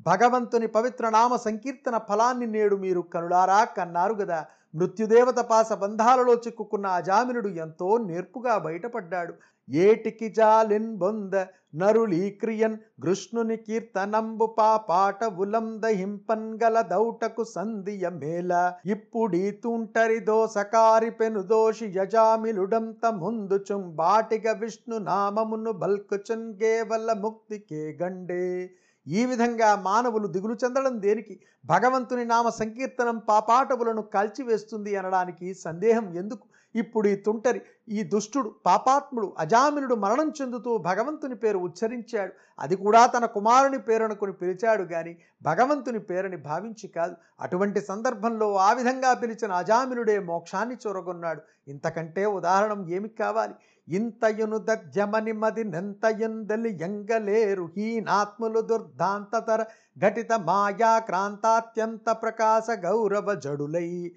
భగవంతుని 0.06 0.66
పవిత్ర 0.66 1.08
నామ 1.08 1.36
సంకీర్తన 1.36 1.98
ఫలాన్ని 1.98 2.46
నేడు 2.46 2.76
మీరు 2.76 3.00
కనులారా 3.14 3.64
కన్నారు 3.64 4.14
గదా. 4.14 4.40
మృత్యుదేవత 4.74 5.38
పాస 5.50 5.72
బంధాలలో 5.72 6.34
చిక్కుకున్న 6.34 6.86
అజామినుడు 6.86 7.48
ఎంతో 7.48 7.98
నేర్పుగా 7.98 8.58
బయటపడ్డాడు. 8.58 9.34
ఏటికి 9.68 10.28
జాలిన్ 10.28 10.96
బొంద 10.96 11.34
నరుళీక్రియన్ 11.74 12.76
కృష్ణుని 13.02 13.56
కీర్తనంబు 13.56 14.46
పాపాట 14.58 15.24
ఉలం 15.24 15.80
దహింపన్ 15.80 16.58
గల 16.62 16.80
దౌటకు 16.80 17.44
సంధియ 17.44 18.08
మేల 18.10 18.52
ఇప్పుడీ 18.86 19.50
తుంటరి 19.50 20.20
దోసకారి 20.20 21.10
పెను 21.10 21.42
దోషి 21.42 21.92
యజామిలుడంత 21.96 23.06
ముందుచుం 23.06 23.82
బాటిగ 23.94 24.52
విష్ణు 24.52 24.98
నామమును 24.98 25.72
బల్కుచున్ 25.72 26.54
కేవల 26.54 27.12
ముక్తికే 27.12 27.98
గండే. 28.02 28.70
ఈ 29.06 29.24
విధంగా 29.26 29.76
మానవులు 29.76 30.26
దిగులు 30.26 30.54
చెందడం 30.54 31.02
దేనికి? 31.02 31.34
భగవంతుని 31.66 32.24
నామ 32.24 32.48
సంకీర్తనం 32.48 33.18
పాపాటవులను 33.28 34.02
కాల్చివేస్తుంది 34.02 34.96
అనడానికి 34.96 35.54
సందేహం 35.54 36.06
ఎందుకు? 36.16 36.44
ఇప్పుడు 36.76 37.08
ఈ 37.08 37.14
తుంటరి 37.14 37.60
ఈ 37.88 38.02
దుష్టుడు 38.02 38.54
పాపాత్ముడు 38.66 39.32
అజామినుడు 39.38 39.94
మరణం 39.94 40.32
చెందుతూ 40.42 40.78
భగవంతుని 40.78 41.34
పేరు 41.34 41.58
ఉచ్చరించాడు. 41.58 42.32
అది 42.58 42.76
కూడా 42.76 43.06
తన 43.06 43.24
కుమారుని 43.24 43.78
పేరునుకుని 43.78 44.32
పిలిచాడు 44.32 44.82
గాని 44.82 45.16
భగవంతుని 45.42 45.98
పేరుని 45.98 46.36
భావించి 46.36 46.88
కాదు. 46.88 47.14
అటువంటి 47.40 47.80
సందర్భంలో 47.80 48.56
ఆ 48.56 48.72
విధంగా 48.72 49.14
పిలిచిన 49.14 49.52
అజామినుడే 49.52 50.18
మోక్షాన్ని 50.18 50.76
చొరగొన్నాడు. 50.86 51.40
ఇంతకంటే 51.68 52.26
ఉదాహరణం 52.26 52.88
ఏమి 52.88 53.08
కావాలి? 53.08 53.54
ఇంతయును 53.88 54.58
దధ్యమని 54.58 55.32
మది 55.32 55.64
నెంతయుందలి 55.64 56.82
ఎంగలేరు 56.82 57.68
హీనాత్ములు 57.76 58.60
దుర్ధాంతతర 58.60 59.64
ఘటిత 59.98 60.32
మాయా 60.32 60.98
క్రాంతాత్యంత 60.98 62.10
ప్రకాశ 62.10 62.66
గౌరవ 62.70 63.34
జడులై 63.34 64.12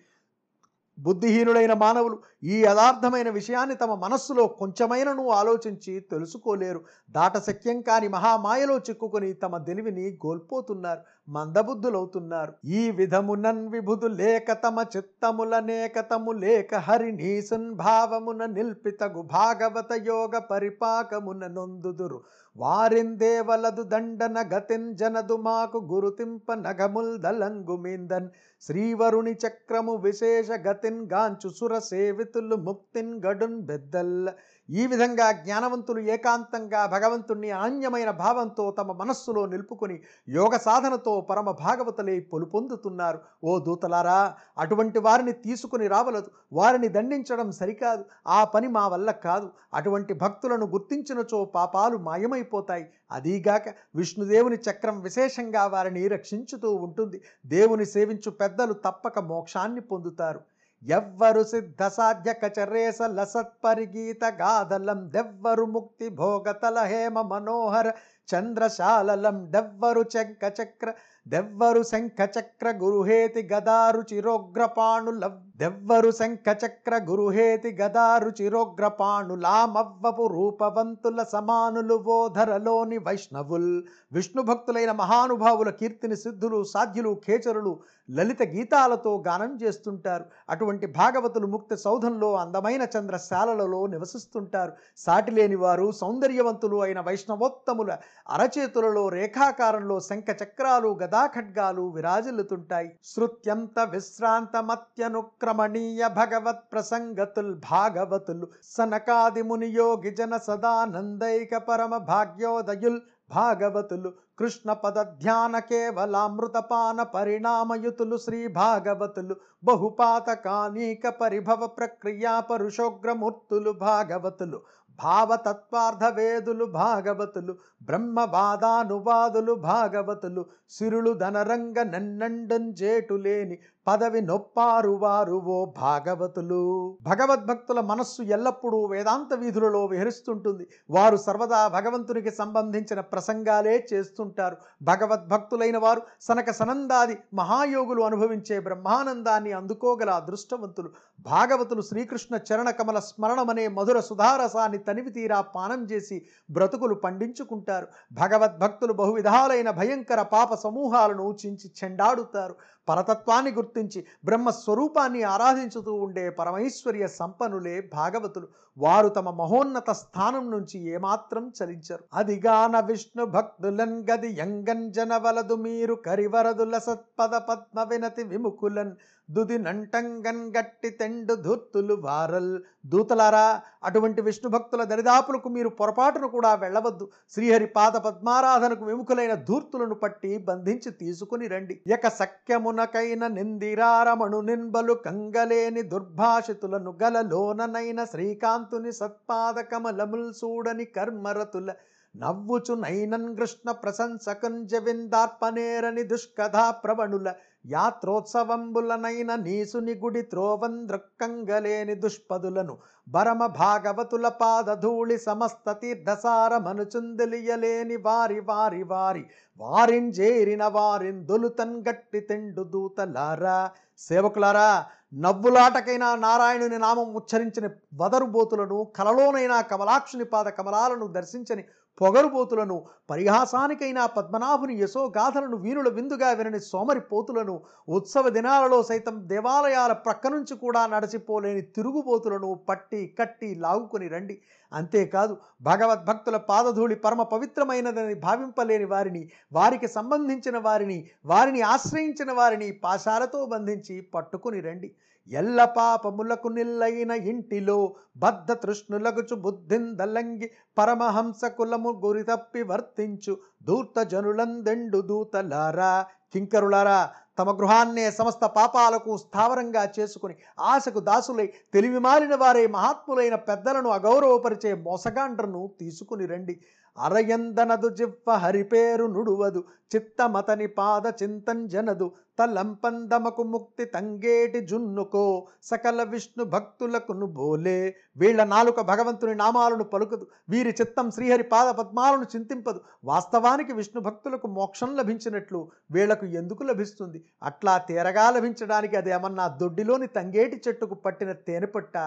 బుద్ధిహీనుడైన 1.00 1.74
మానవులు 1.74 2.20
ఈ 2.44 2.62
యథార్థమైన 2.64 3.30
విషయాన్ని 3.30 3.76
తమ 3.76 3.94
మనస్సులో 3.94 4.48
కొంచెమైనను 4.48 5.30
ఆలోచించి 5.30 6.00
తెలుసుకోలేరు. 6.00 6.84
దాటశక్యం 7.12 7.82
కాని 7.82 8.08
మహామాయలో 8.08 8.78
చిక్కుకొని 8.78 9.34
తమ 9.34 9.58
తెలివిని 9.58 10.16
కోల్పోతున్నారు. 10.16 11.02
మందబుద్ధులవుతున్నారు. 11.30 12.54
ఈ 12.66 12.92
విధమునన్ 12.92 13.68
విభుదు 13.68 14.08
లేక 14.08 14.52
తమ 14.52 14.86
చిత్తములనేకతము 14.98 16.32
లేక 16.32 16.76
హరిణీసున్ 16.76 17.72
భావమున 17.72 18.46
నిల్పితగు 18.46 19.22
భాగవత 19.22 19.92
యోగ 20.08 20.38
పరిపాకమున 20.38 21.48
నొందుదురు. 21.48 22.22
వారిందేవలదు 22.58 23.84
దండన 23.84 24.50
గతిన్ 24.54 24.96
జనదు 24.96 25.38
మాకు 25.38 25.78
గురుతింప 25.92 26.54
నగముల్ 26.54 27.18
దలంగుమిందన్ 27.18 28.30
శ్రీవరుణి 28.62 29.32
చక్రము 29.32 29.96
విశేష 29.96 30.48
గతిన్ 30.52 31.12
గాంచు 31.14 31.50
సుర 31.50 31.80
సేవితులు 31.80 32.56
ముక్తిన్ 32.56 33.22
గడున్ 33.26 33.60
బెద్దల్. 33.62 34.30
ఈ 34.70 34.88
విధంగా 34.88 35.32
జ్ఞానవంతులు 35.32 36.00
ఏకాంతంగా 36.00 36.86
భగవంతుణ్ణి 36.86 37.52
ఆన్యమైన 37.52 38.12
భావంతో 38.12 38.72
తమ 38.72 38.92
మనస్సులో 38.92 39.46
నిలుపుకొని 39.46 40.02
యోగ 40.30 40.58
సాధనతో 40.58 41.22
పరమ 41.22 41.52
భాగవతలే 41.52 42.20
పొలుపొందుతున్నారు. 42.20 43.20
ఓ 43.44 43.60
దూతలారా 43.60 44.34
అటువంటి 44.58 45.00
వారిని 45.00 45.32
తీసుకుని 45.32 45.88
రావలదు. 45.88 46.32
వారిని 46.54 46.88
దండించడం 46.88 47.52
సరికాదు. 47.52 48.06
ఆ 48.28 48.44
పని 48.44 48.68
మా 48.68 48.88
వల్ల 48.88 49.12
కాదు. 49.12 49.50
అటువంటి 49.74 50.14
భక్తులను 50.14 50.66
గుర్తించినచో 50.66 51.46
పాపాలు 51.46 51.98
మాయమైపోతాయి. 51.98 52.86
అదీగాక 53.12 53.64
విష్ణుదేవుని 53.96 54.56
చక్రం 54.56 55.02
విశేషంగా 55.02 55.68
వారిని 55.68 56.08
రక్షించుతూ 56.08 56.76
ఉంటుంది. 56.76 57.22
దేవుని 57.46 57.86
సేవించు 57.86 58.32
పెద్దలు 58.32 58.74
తప్పక 58.74 59.20
మోక్షాన్ని 59.20 59.82
పొందుతారు. 59.82 60.40
ఎవ్వరు 60.86 61.44
సిద్ధ 61.44 61.84
సాధ్య 61.88 62.30
కచరేస 62.34 63.00
లసత్పరిగీత 63.12 64.24
గాదలం 64.40 65.00
దెవ్వరు 65.12 65.66
ముక్తి 65.66 66.08
భోగతల 66.16 66.80
హేమ 66.84 67.22
మనోహర 67.22 67.88
చంద్రశాలలం 68.28 69.38
డెవ్వరు 69.52 70.04
చెంక 70.16 70.44
చక్ర 70.60 70.90
దెవ్వరు 71.28 71.84
శంఖ 71.84 72.30
చక్ర 72.40 72.74
గురుహేతి 72.78 73.50
గదారు 73.54 74.02
చిరోగ్రపాణుల 74.14 75.32
దెవ్వరు 75.58 76.12
శంఖ 76.12 76.58
చక్ర 76.66 76.96
గురుహేతి 77.10 77.72
గదారు 77.82 78.32
చిరోగ్రపాణులామవ్వపు 78.42 80.28
రూపవంతుల 80.28 81.24
సమానులు 81.24 81.96
ఓధరలోని 81.96 82.98
వైష్ణవుల్. 82.98 83.84
విష్ణు 84.14 84.42
భక్తులైన 84.42 84.92
మహానుభావుల 84.92 85.70
కీర్తిని 85.70 86.16
సిద్ధులు 86.16 86.64
సాధ్యులు 86.64 87.22
ఖేచరులు 87.26 87.80
లలిత 88.12 88.44
గీతాలతో 88.44 89.24
గానం 89.28 89.58
చేస్తుంటారు. 89.64 90.26
అటువంటి 90.50 90.86
భాగవతులు 90.88 91.48
ముక్తి 91.48 91.78
సౌధంలో 91.78 92.36
అందమైన 92.36 92.88
చంద్రశాలలలో 92.98 93.88
నివసిస్తుంటారు. 93.88 94.72
సాటిలేని 94.98 95.56
వారు 95.56 95.92
సౌందర్యవంతులు 95.92 96.82
అయిన 96.82 97.00
వైష్ణవోత్తముల 97.02 97.98
అరచేతులలో 98.30 99.10
రేఖాకారంలో 99.10 100.00
శంఖ 100.00 100.26
చక్రాలు 100.44 100.98
గదాఖడ్గాలు 101.16 101.84
విరాజిల్లుతుంటాయి. 101.96 102.88
శృత్యంత 103.12 103.78
విశ్రాంతమత్యనుక్రమణీయ 103.94 106.02
భగవత్ 106.18 106.66
ప్రసంగతుల్ 106.74 107.54
భాగవతులు 107.68 108.48
సనకాది 108.74 109.44
మునియోగి 109.50 110.12
జన 110.20 110.34
సదానందైక 110.48 111.62
పరమ 111.70 111.92
భాగ్యోదయుల్ 112.12 113.00
భాగవతులు 113.32 114.10
కృష్ణ 114.40 114.70
పద 114.76 114.98
ధ్యాన 115.22 115.56
కేవలామృతపాన 115.70 117.00
పరిణామయుతులు 117.14 118.18
శ్రీ 118.26 118.42
భాగవతులు 118.58 119.36
బహుపాతకానీక 119.64 121.04
పరిభవ 121.22 121.62
ప్రక్రియా 121.78 122.34
పరుషోగ్రమూర్తులు 122.50 123.72
భాగవతులు 123.88 124.60
భావతత్వార్థవేదులు 125.00 126.66
భాగవతులు 126.66 127.54
బ్రహ్మవాదానువాదులు 127.82 129.54
భాగవతులు 129.64 130.44
సిరులు 130.70 131.14
ధనరంగ 131.14 131.80
నన్నండం 131.84 132.74
జేటు 132.74 133.14
లేని 133.14 133.58
పదవి 133.88 134.22
నొప్పారు 134.22 134.90
వారు 134.90 135.32
ఓ 135.32 135.66
భాగవతులు. 135.66 136.98
భగవద్భక్తుల 137.02 137.80
మనస్సు 137.80 138.22
ఎల్లప్పుడూ 138.22 138.86
వేదాంత 138.86 139.34
వీధులలో 139.34 139.86
విహరిస్తుంటుంది. 139.86 140.68
వారు 140.90 141.18
సర్వదా 141.18 141.68
భగవంతునికి 141.68 142.32
సంబంధించిన 142.32 143.00
ప్రసంగాలే 143.00 143.88
చేస్తుంటారు. 143.94 144.58
భగవద్భక్తులైన 144.82 145.78
వారు 145.78 146.02
సనక 146.22 146.52
సనందాది 146.52 147.18
మహాయోగులు 147.34 148.04
అనుభవించే 148.04 148.60
బ్రహ్మానందాన్ని 148.60 149.52
అందుకోగల 149.52 150.10
అదృష్టవంతులు. 150.10 150.90
భాగవతులు 151.20 151.82
శ్రీకృష్ణ 151.82 152.40
చరణ 152.52 152.70
కమల 152.70 153.00
స్మరణమనే 153.00 153.68
మధుర 153.68 154.00
సుధారసాన్ని 154.00 154.78
తనివి 154.78 155.12
తీరా 155.12 155.42
పానం 155.42 155.84
చేసి 155.84 156.26
బ్రతుకులు 156.52 156.94
పండించుకుంటారు. 156.94 157.88
భగవద్భక్తులు 158.12 158.94
బహువిధాలైన 158.94 159.72
భయంకర 159.72 160.22
పాప 160.22 160.54
సమూహాలను 160.54 161.38
చించి 161.46 161.72
చెండాడుతారు. 161.84 162.56
పరతత్వాన్ని 162.90 163.52
గుర్తించి 163.52 164.06
బ్రహ్మస్వరూపాన్ని 164.26 165.24
ఆరాధించుతూ 165.24 165.94
ఉండే 165.94 166.30
పరమైశ్వర్య 166.30 167.08
సంపన్నులే 167.08 167.90
భాగవతులు. 167.94 168.48
వారు 168.78 169.10
తమ 169.10 169.30
మహోన్నత 169.30 169.92
స్థానం 169.92 170.52
నుంచి 170.52 170.78
ఏమాత్రం 170.94 171.52
చలించరు. 171.58 172.04
అదిగాన 172.14 172.80
విష్ణు 172.80 173.26
భక్తులన్ 173.26 173.98
గది 174.12 174.36
యంగంజన 174.40 175.18
వలదు 175.18 175.56
మీరు 175.56 175.94
కరివరదుల 175.94 176.78
సత్పద 176.78 177.36
పద్మ 177.36 177.84
వినతి 177.84 178.24
విముకులన్ 178.24 178.96
దుది 179.30 179.58
నంటంగన్ 179.58 180.54
గట్టి 180.58 180.90
తెండు 180.90 181.34
ధూర్తులు 181.36 181.94
వారల్. 181.94 182.60
దూతలారా 182.86 183.62
అటువంటి 183.84 184.22
విష్ణు 184.22 184.50
భక్తుల 184.50 184.84
దరిదాపులకు 184.84 185.50
మీరు 185.50 185.70
పొరపాటును 185.70 186.28
కూడా 186.28 186.56
వెళ్ళవద్దు. 186.56 187.10
శ్రీహరి 187.30 187.66
పాద 187.66 187.92
పద్మారాధనకు 187.92 188.86
విముఖులైన 188.86 189.34
ధూర్తులను 189.34 189.96
పట్టి 189.96 190.38
బంధించి 190.38 190.92
తీసుకుని 190.92 191.48
రండి. 191.48 191.82
యక 191.88 192.08
సఖ్యమునకైన 192.08 193.28
నిందిరారమణు 193.28 194.42
నిన్బలు 194.42 194.94
కంగలేని 194.94 195.82
దుర్భాషితులను 195.82 196.98
గలలోననైన 197.04 198.04
శ్రీకాంతుని 198.04 198.92
సత్పాద 198.92 199.56
కమలముల్ 199.60 200.34
సూడని 200.34 200.86
కర్మరతుల. 200.86 201.72
నవ్వుచు 202.16 202.74
నైనన్ 202.74 203.38
కృష్ణ 203.38 203.72
ప్రశంసకంజ 203.72 204.76
విందార్పనేరని 204.76 206.04
దుష్కథా 206.04 206.72
ప్రవణుల 206.72 207.34
యాత్రోత్సవంబులనైన 207.66 209.36
నీసుని 209.36 209.94
గుడి 209.94 210.22
త్రోవంద్రక్కంగలేని 210.22 211.96
దుష్పదులను 211.96 212.78
భరమ 213.08 213.46
భాగవతుల 213.46 214.28
పాదధూళి 214.28 215.18
సమస్త 215.18 215.72
తీర్థసారమనుచుందలియలేని 215.72 217.96
వారి 217.96 218.40
వారి 218.40 218.84
వారి 218.84 219.26
వారింజేరిన 219.60 220.68
వారిన్ 220.68 221.26
దొలుతన్ 221.26 221.84
గట్టి 221.90 222.20
తెండు 222.20 222.64
దూతలారా. 222.64 223.72
సేవకులారా 223.98 224.86
నవ్వులాటకైనా 225.14 226.16
నారాయణుని 226.16 226.78
నామం 226.78 227.14
ఉచ్చరించిన 227.14 227.70
వదరుబోతులను 227.96 228.88
కలలోనైనా 228.96 229.62
కమలాక్షుని 229.62 230.24
పాద 230.24 230.46
కమలాలను 230.46 231.08
దర్శించని 231.08 231.64
పొగరుబోతులను 232.02 232.78
పరిహాసానికైనా 233.10 234.04
పద్మనాభుని 234.16 234.74
యశోగాథలను 234.82 235.58
వీరుల 235.58 235.90
విందుగా 235.98 236.30
వినని 236.40 236.60
సోమరి 236.60 237.02
పోతులను 237.12 237.56
ఉత్సవ 237.98 238.30
దినాలలో 238.30 238.80
సైతం 238.84 239.16
దేవాలయాల 239.28 239.94
ప్రక్క 240.06 240.28
నుంచి 240.28 240.56
కూడా 240.64 240.82
నడచిపోలేని 240.94 241.64
తిరుగుబోతులను 241.78 242.50
పట్టి 242.70 243.02
కట్టి 243.20 243.50
లాగుకొని 243.56 244.08
రండి. 244.08 244.38
అంతేకాదు 244.72 245.34
భగవద్భక్తుల 245.62 246.38
పాదధూళి 246.50 246.96
పరమ 246.96 247.22
పవిత్రమైనదని 247.34 248.16
భావింపలేని 248.28 248.88
వారిని 248.94 249.24
వారికి 249.54 249.88
సంబంధించిన 249.88 250.58
వారిని 250.58 251.00
వారిని 251.26 251.62
ఆశ్రయించిన 251.74 252.32
వారిని 252.32 252.70
పాశాలతో 252.86 253.42
బంధించి 253.46 253.96
పట్టుకుని 254.16 254.62
రండి. 254.62 254.92
ఎల్ల 255.32 255.60
పాపములకు 255.76 256.50
నిల్లైన 256.50 257.12
ఇంటిలో 257.32 257.78
బద్ధ 258.18 258.52
తృష్ణులగుచు 258.64 259.36
బుద్ధిందలంగి 259.46 260.48
పరమహంస 260.78 261.46
కులము 261.58 261.92
గురి 262.04 262.24
తప్పి 262.24 262.62
వర్తించు 262.64 263.34
దూర్త 263.62 264.00
జనులందెండు 264.12 265.02
దూతలారా 265.02 265.94
కింకరులారా 266.34 267.00
తమ 267.40 267.50
గృహాన్నే 267.52 268.06
సమస్త 268.12 268.46
పాపాలకు 268.56 269.12
స్థావరంగా 269.18 269.84
చేసుకుని 269.98 270.36
ఆశకు 270.66 271.00
దాసులై 271.00 271.46
తెలివి 271.74 272.00
మారిన 272.00 272.36
వారే 272.36 272.64
మహాత్ములైన 272.68 273.36
పెద్దలను 273.50 273.90
అగౌరవపరిచే 273.90 274.72
మోసగాండ్రను 274.88 275.62
తీసుకుని 275.80 276.26
రండి. 276.26 276.56
అరయందనదు 276.98 277.90
జివ్వ 277.90 278.32
హరిపేరు 278.44 279.06
నుడువదు 279.16 279.62
చిత్తమతని 279.94 280.68
పాద 280.78 281.06
చింతంజనదు 281.22 282.08
తలంపందమకు 282.40 283.44
ముక్తి 283.44 283.86
తంగేటి 283.86 284.60
జున్నుకో 284.70 285.24
సకల 285.64 286.04
విష్ణు 286.04 286.44
భక్తులకును 286.54 287.28
బోలే. 287.38 287.96
వీళ్ళ 288.18 288.44
నాలుక 288.44 288.82
భగవంతుని 288.92 289.36
నామాలను 289.36 289.86
పలుకదు 289.94 290.28
వీరి 290.50 290.74
చిత్తం 290.82 291.10
శ్రీహరి 291.12 291.44
పాద 291.54 291.68
పద్మాలను 291.80 292.28
చింతింపదు. 292.36 292.82
వాస్తవానికి 293.12 293.74
విష్ణు 293.74 294.02
భక్తులకు 294.02 294.48
మోక్షం 294.48 294.92
లభించినట్లు 294.96 295.62
వీళ్ళకు 295.92 296.28
ఎందుకు 296.42 296.64
లభిస్తుంది? 296.64 297.22
అట్లా 297.44 297.76
తీరగా 297.90 298.32
లభించడానికి 298.38 298.98
అది 298.98 299.10
ఏమన్నా 299.10 299.48
దొడ్డిలోని 299.62 300.08
తంగేటి 300.08 300.60
చెట్టుకు 300.68 300.94
పట్టిన 300.96 301.32
తేనెపట్ట? 301.32 301.98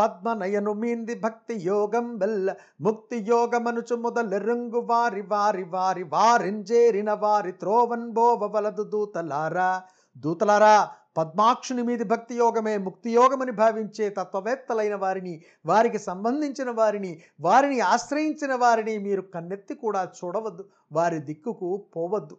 పద్మనయను 0.00 0.72
మీంది 0.82 1.14
భక్తి 1.24 1.54
యోగం 1.70 2.06
వెల్ల 2.18 2.54
ముక్తి 2.80 3.18
యోగమనుచు 3.32 3.96
మొదలెరుంగు 4.04 4.80
వారి 4.90 5.24
వారి 5.32 5.64
వారి 5.74 6.04
వారింజేరిన 6.14 7.10
వారి 7.24 7.52
త్రోవన్ 7.62 8.08
బోవలదు 8.12 8.86
దూతలారా. 8.94 9.72
దూతలారా 10.16 10.78
పద్మాక్షుని 11.18 11.82
మీది 11.82 12.04
భక్తి 12.04 12.34
యోగమే 12.34 12.72
ముక్తి 12.78 13.10
యోగమని 13.12 13.52
భావించే 13.52 14.06
తత్వవేత్తలైన 14.18 14.96
వారిని 15.04 15.32
వారికి 15.66 15.98
సంబంధించిన 15.98 16.70
వారిని 16.70 17.10
వారిని 17.40 17.78
ఆశ్రయించిన 17.92 18.52
వారిని 18.54 18.94
మీరు 19.06 19.22
కన్నెత్తి 19.34 19.74
కూడా 19.74 20.02
చూడవద్దు 20.18 20.64
వారి 20.92 21.18
దిక్కుకు 21.20 21.70
పోవద్దు. 21.96 22.28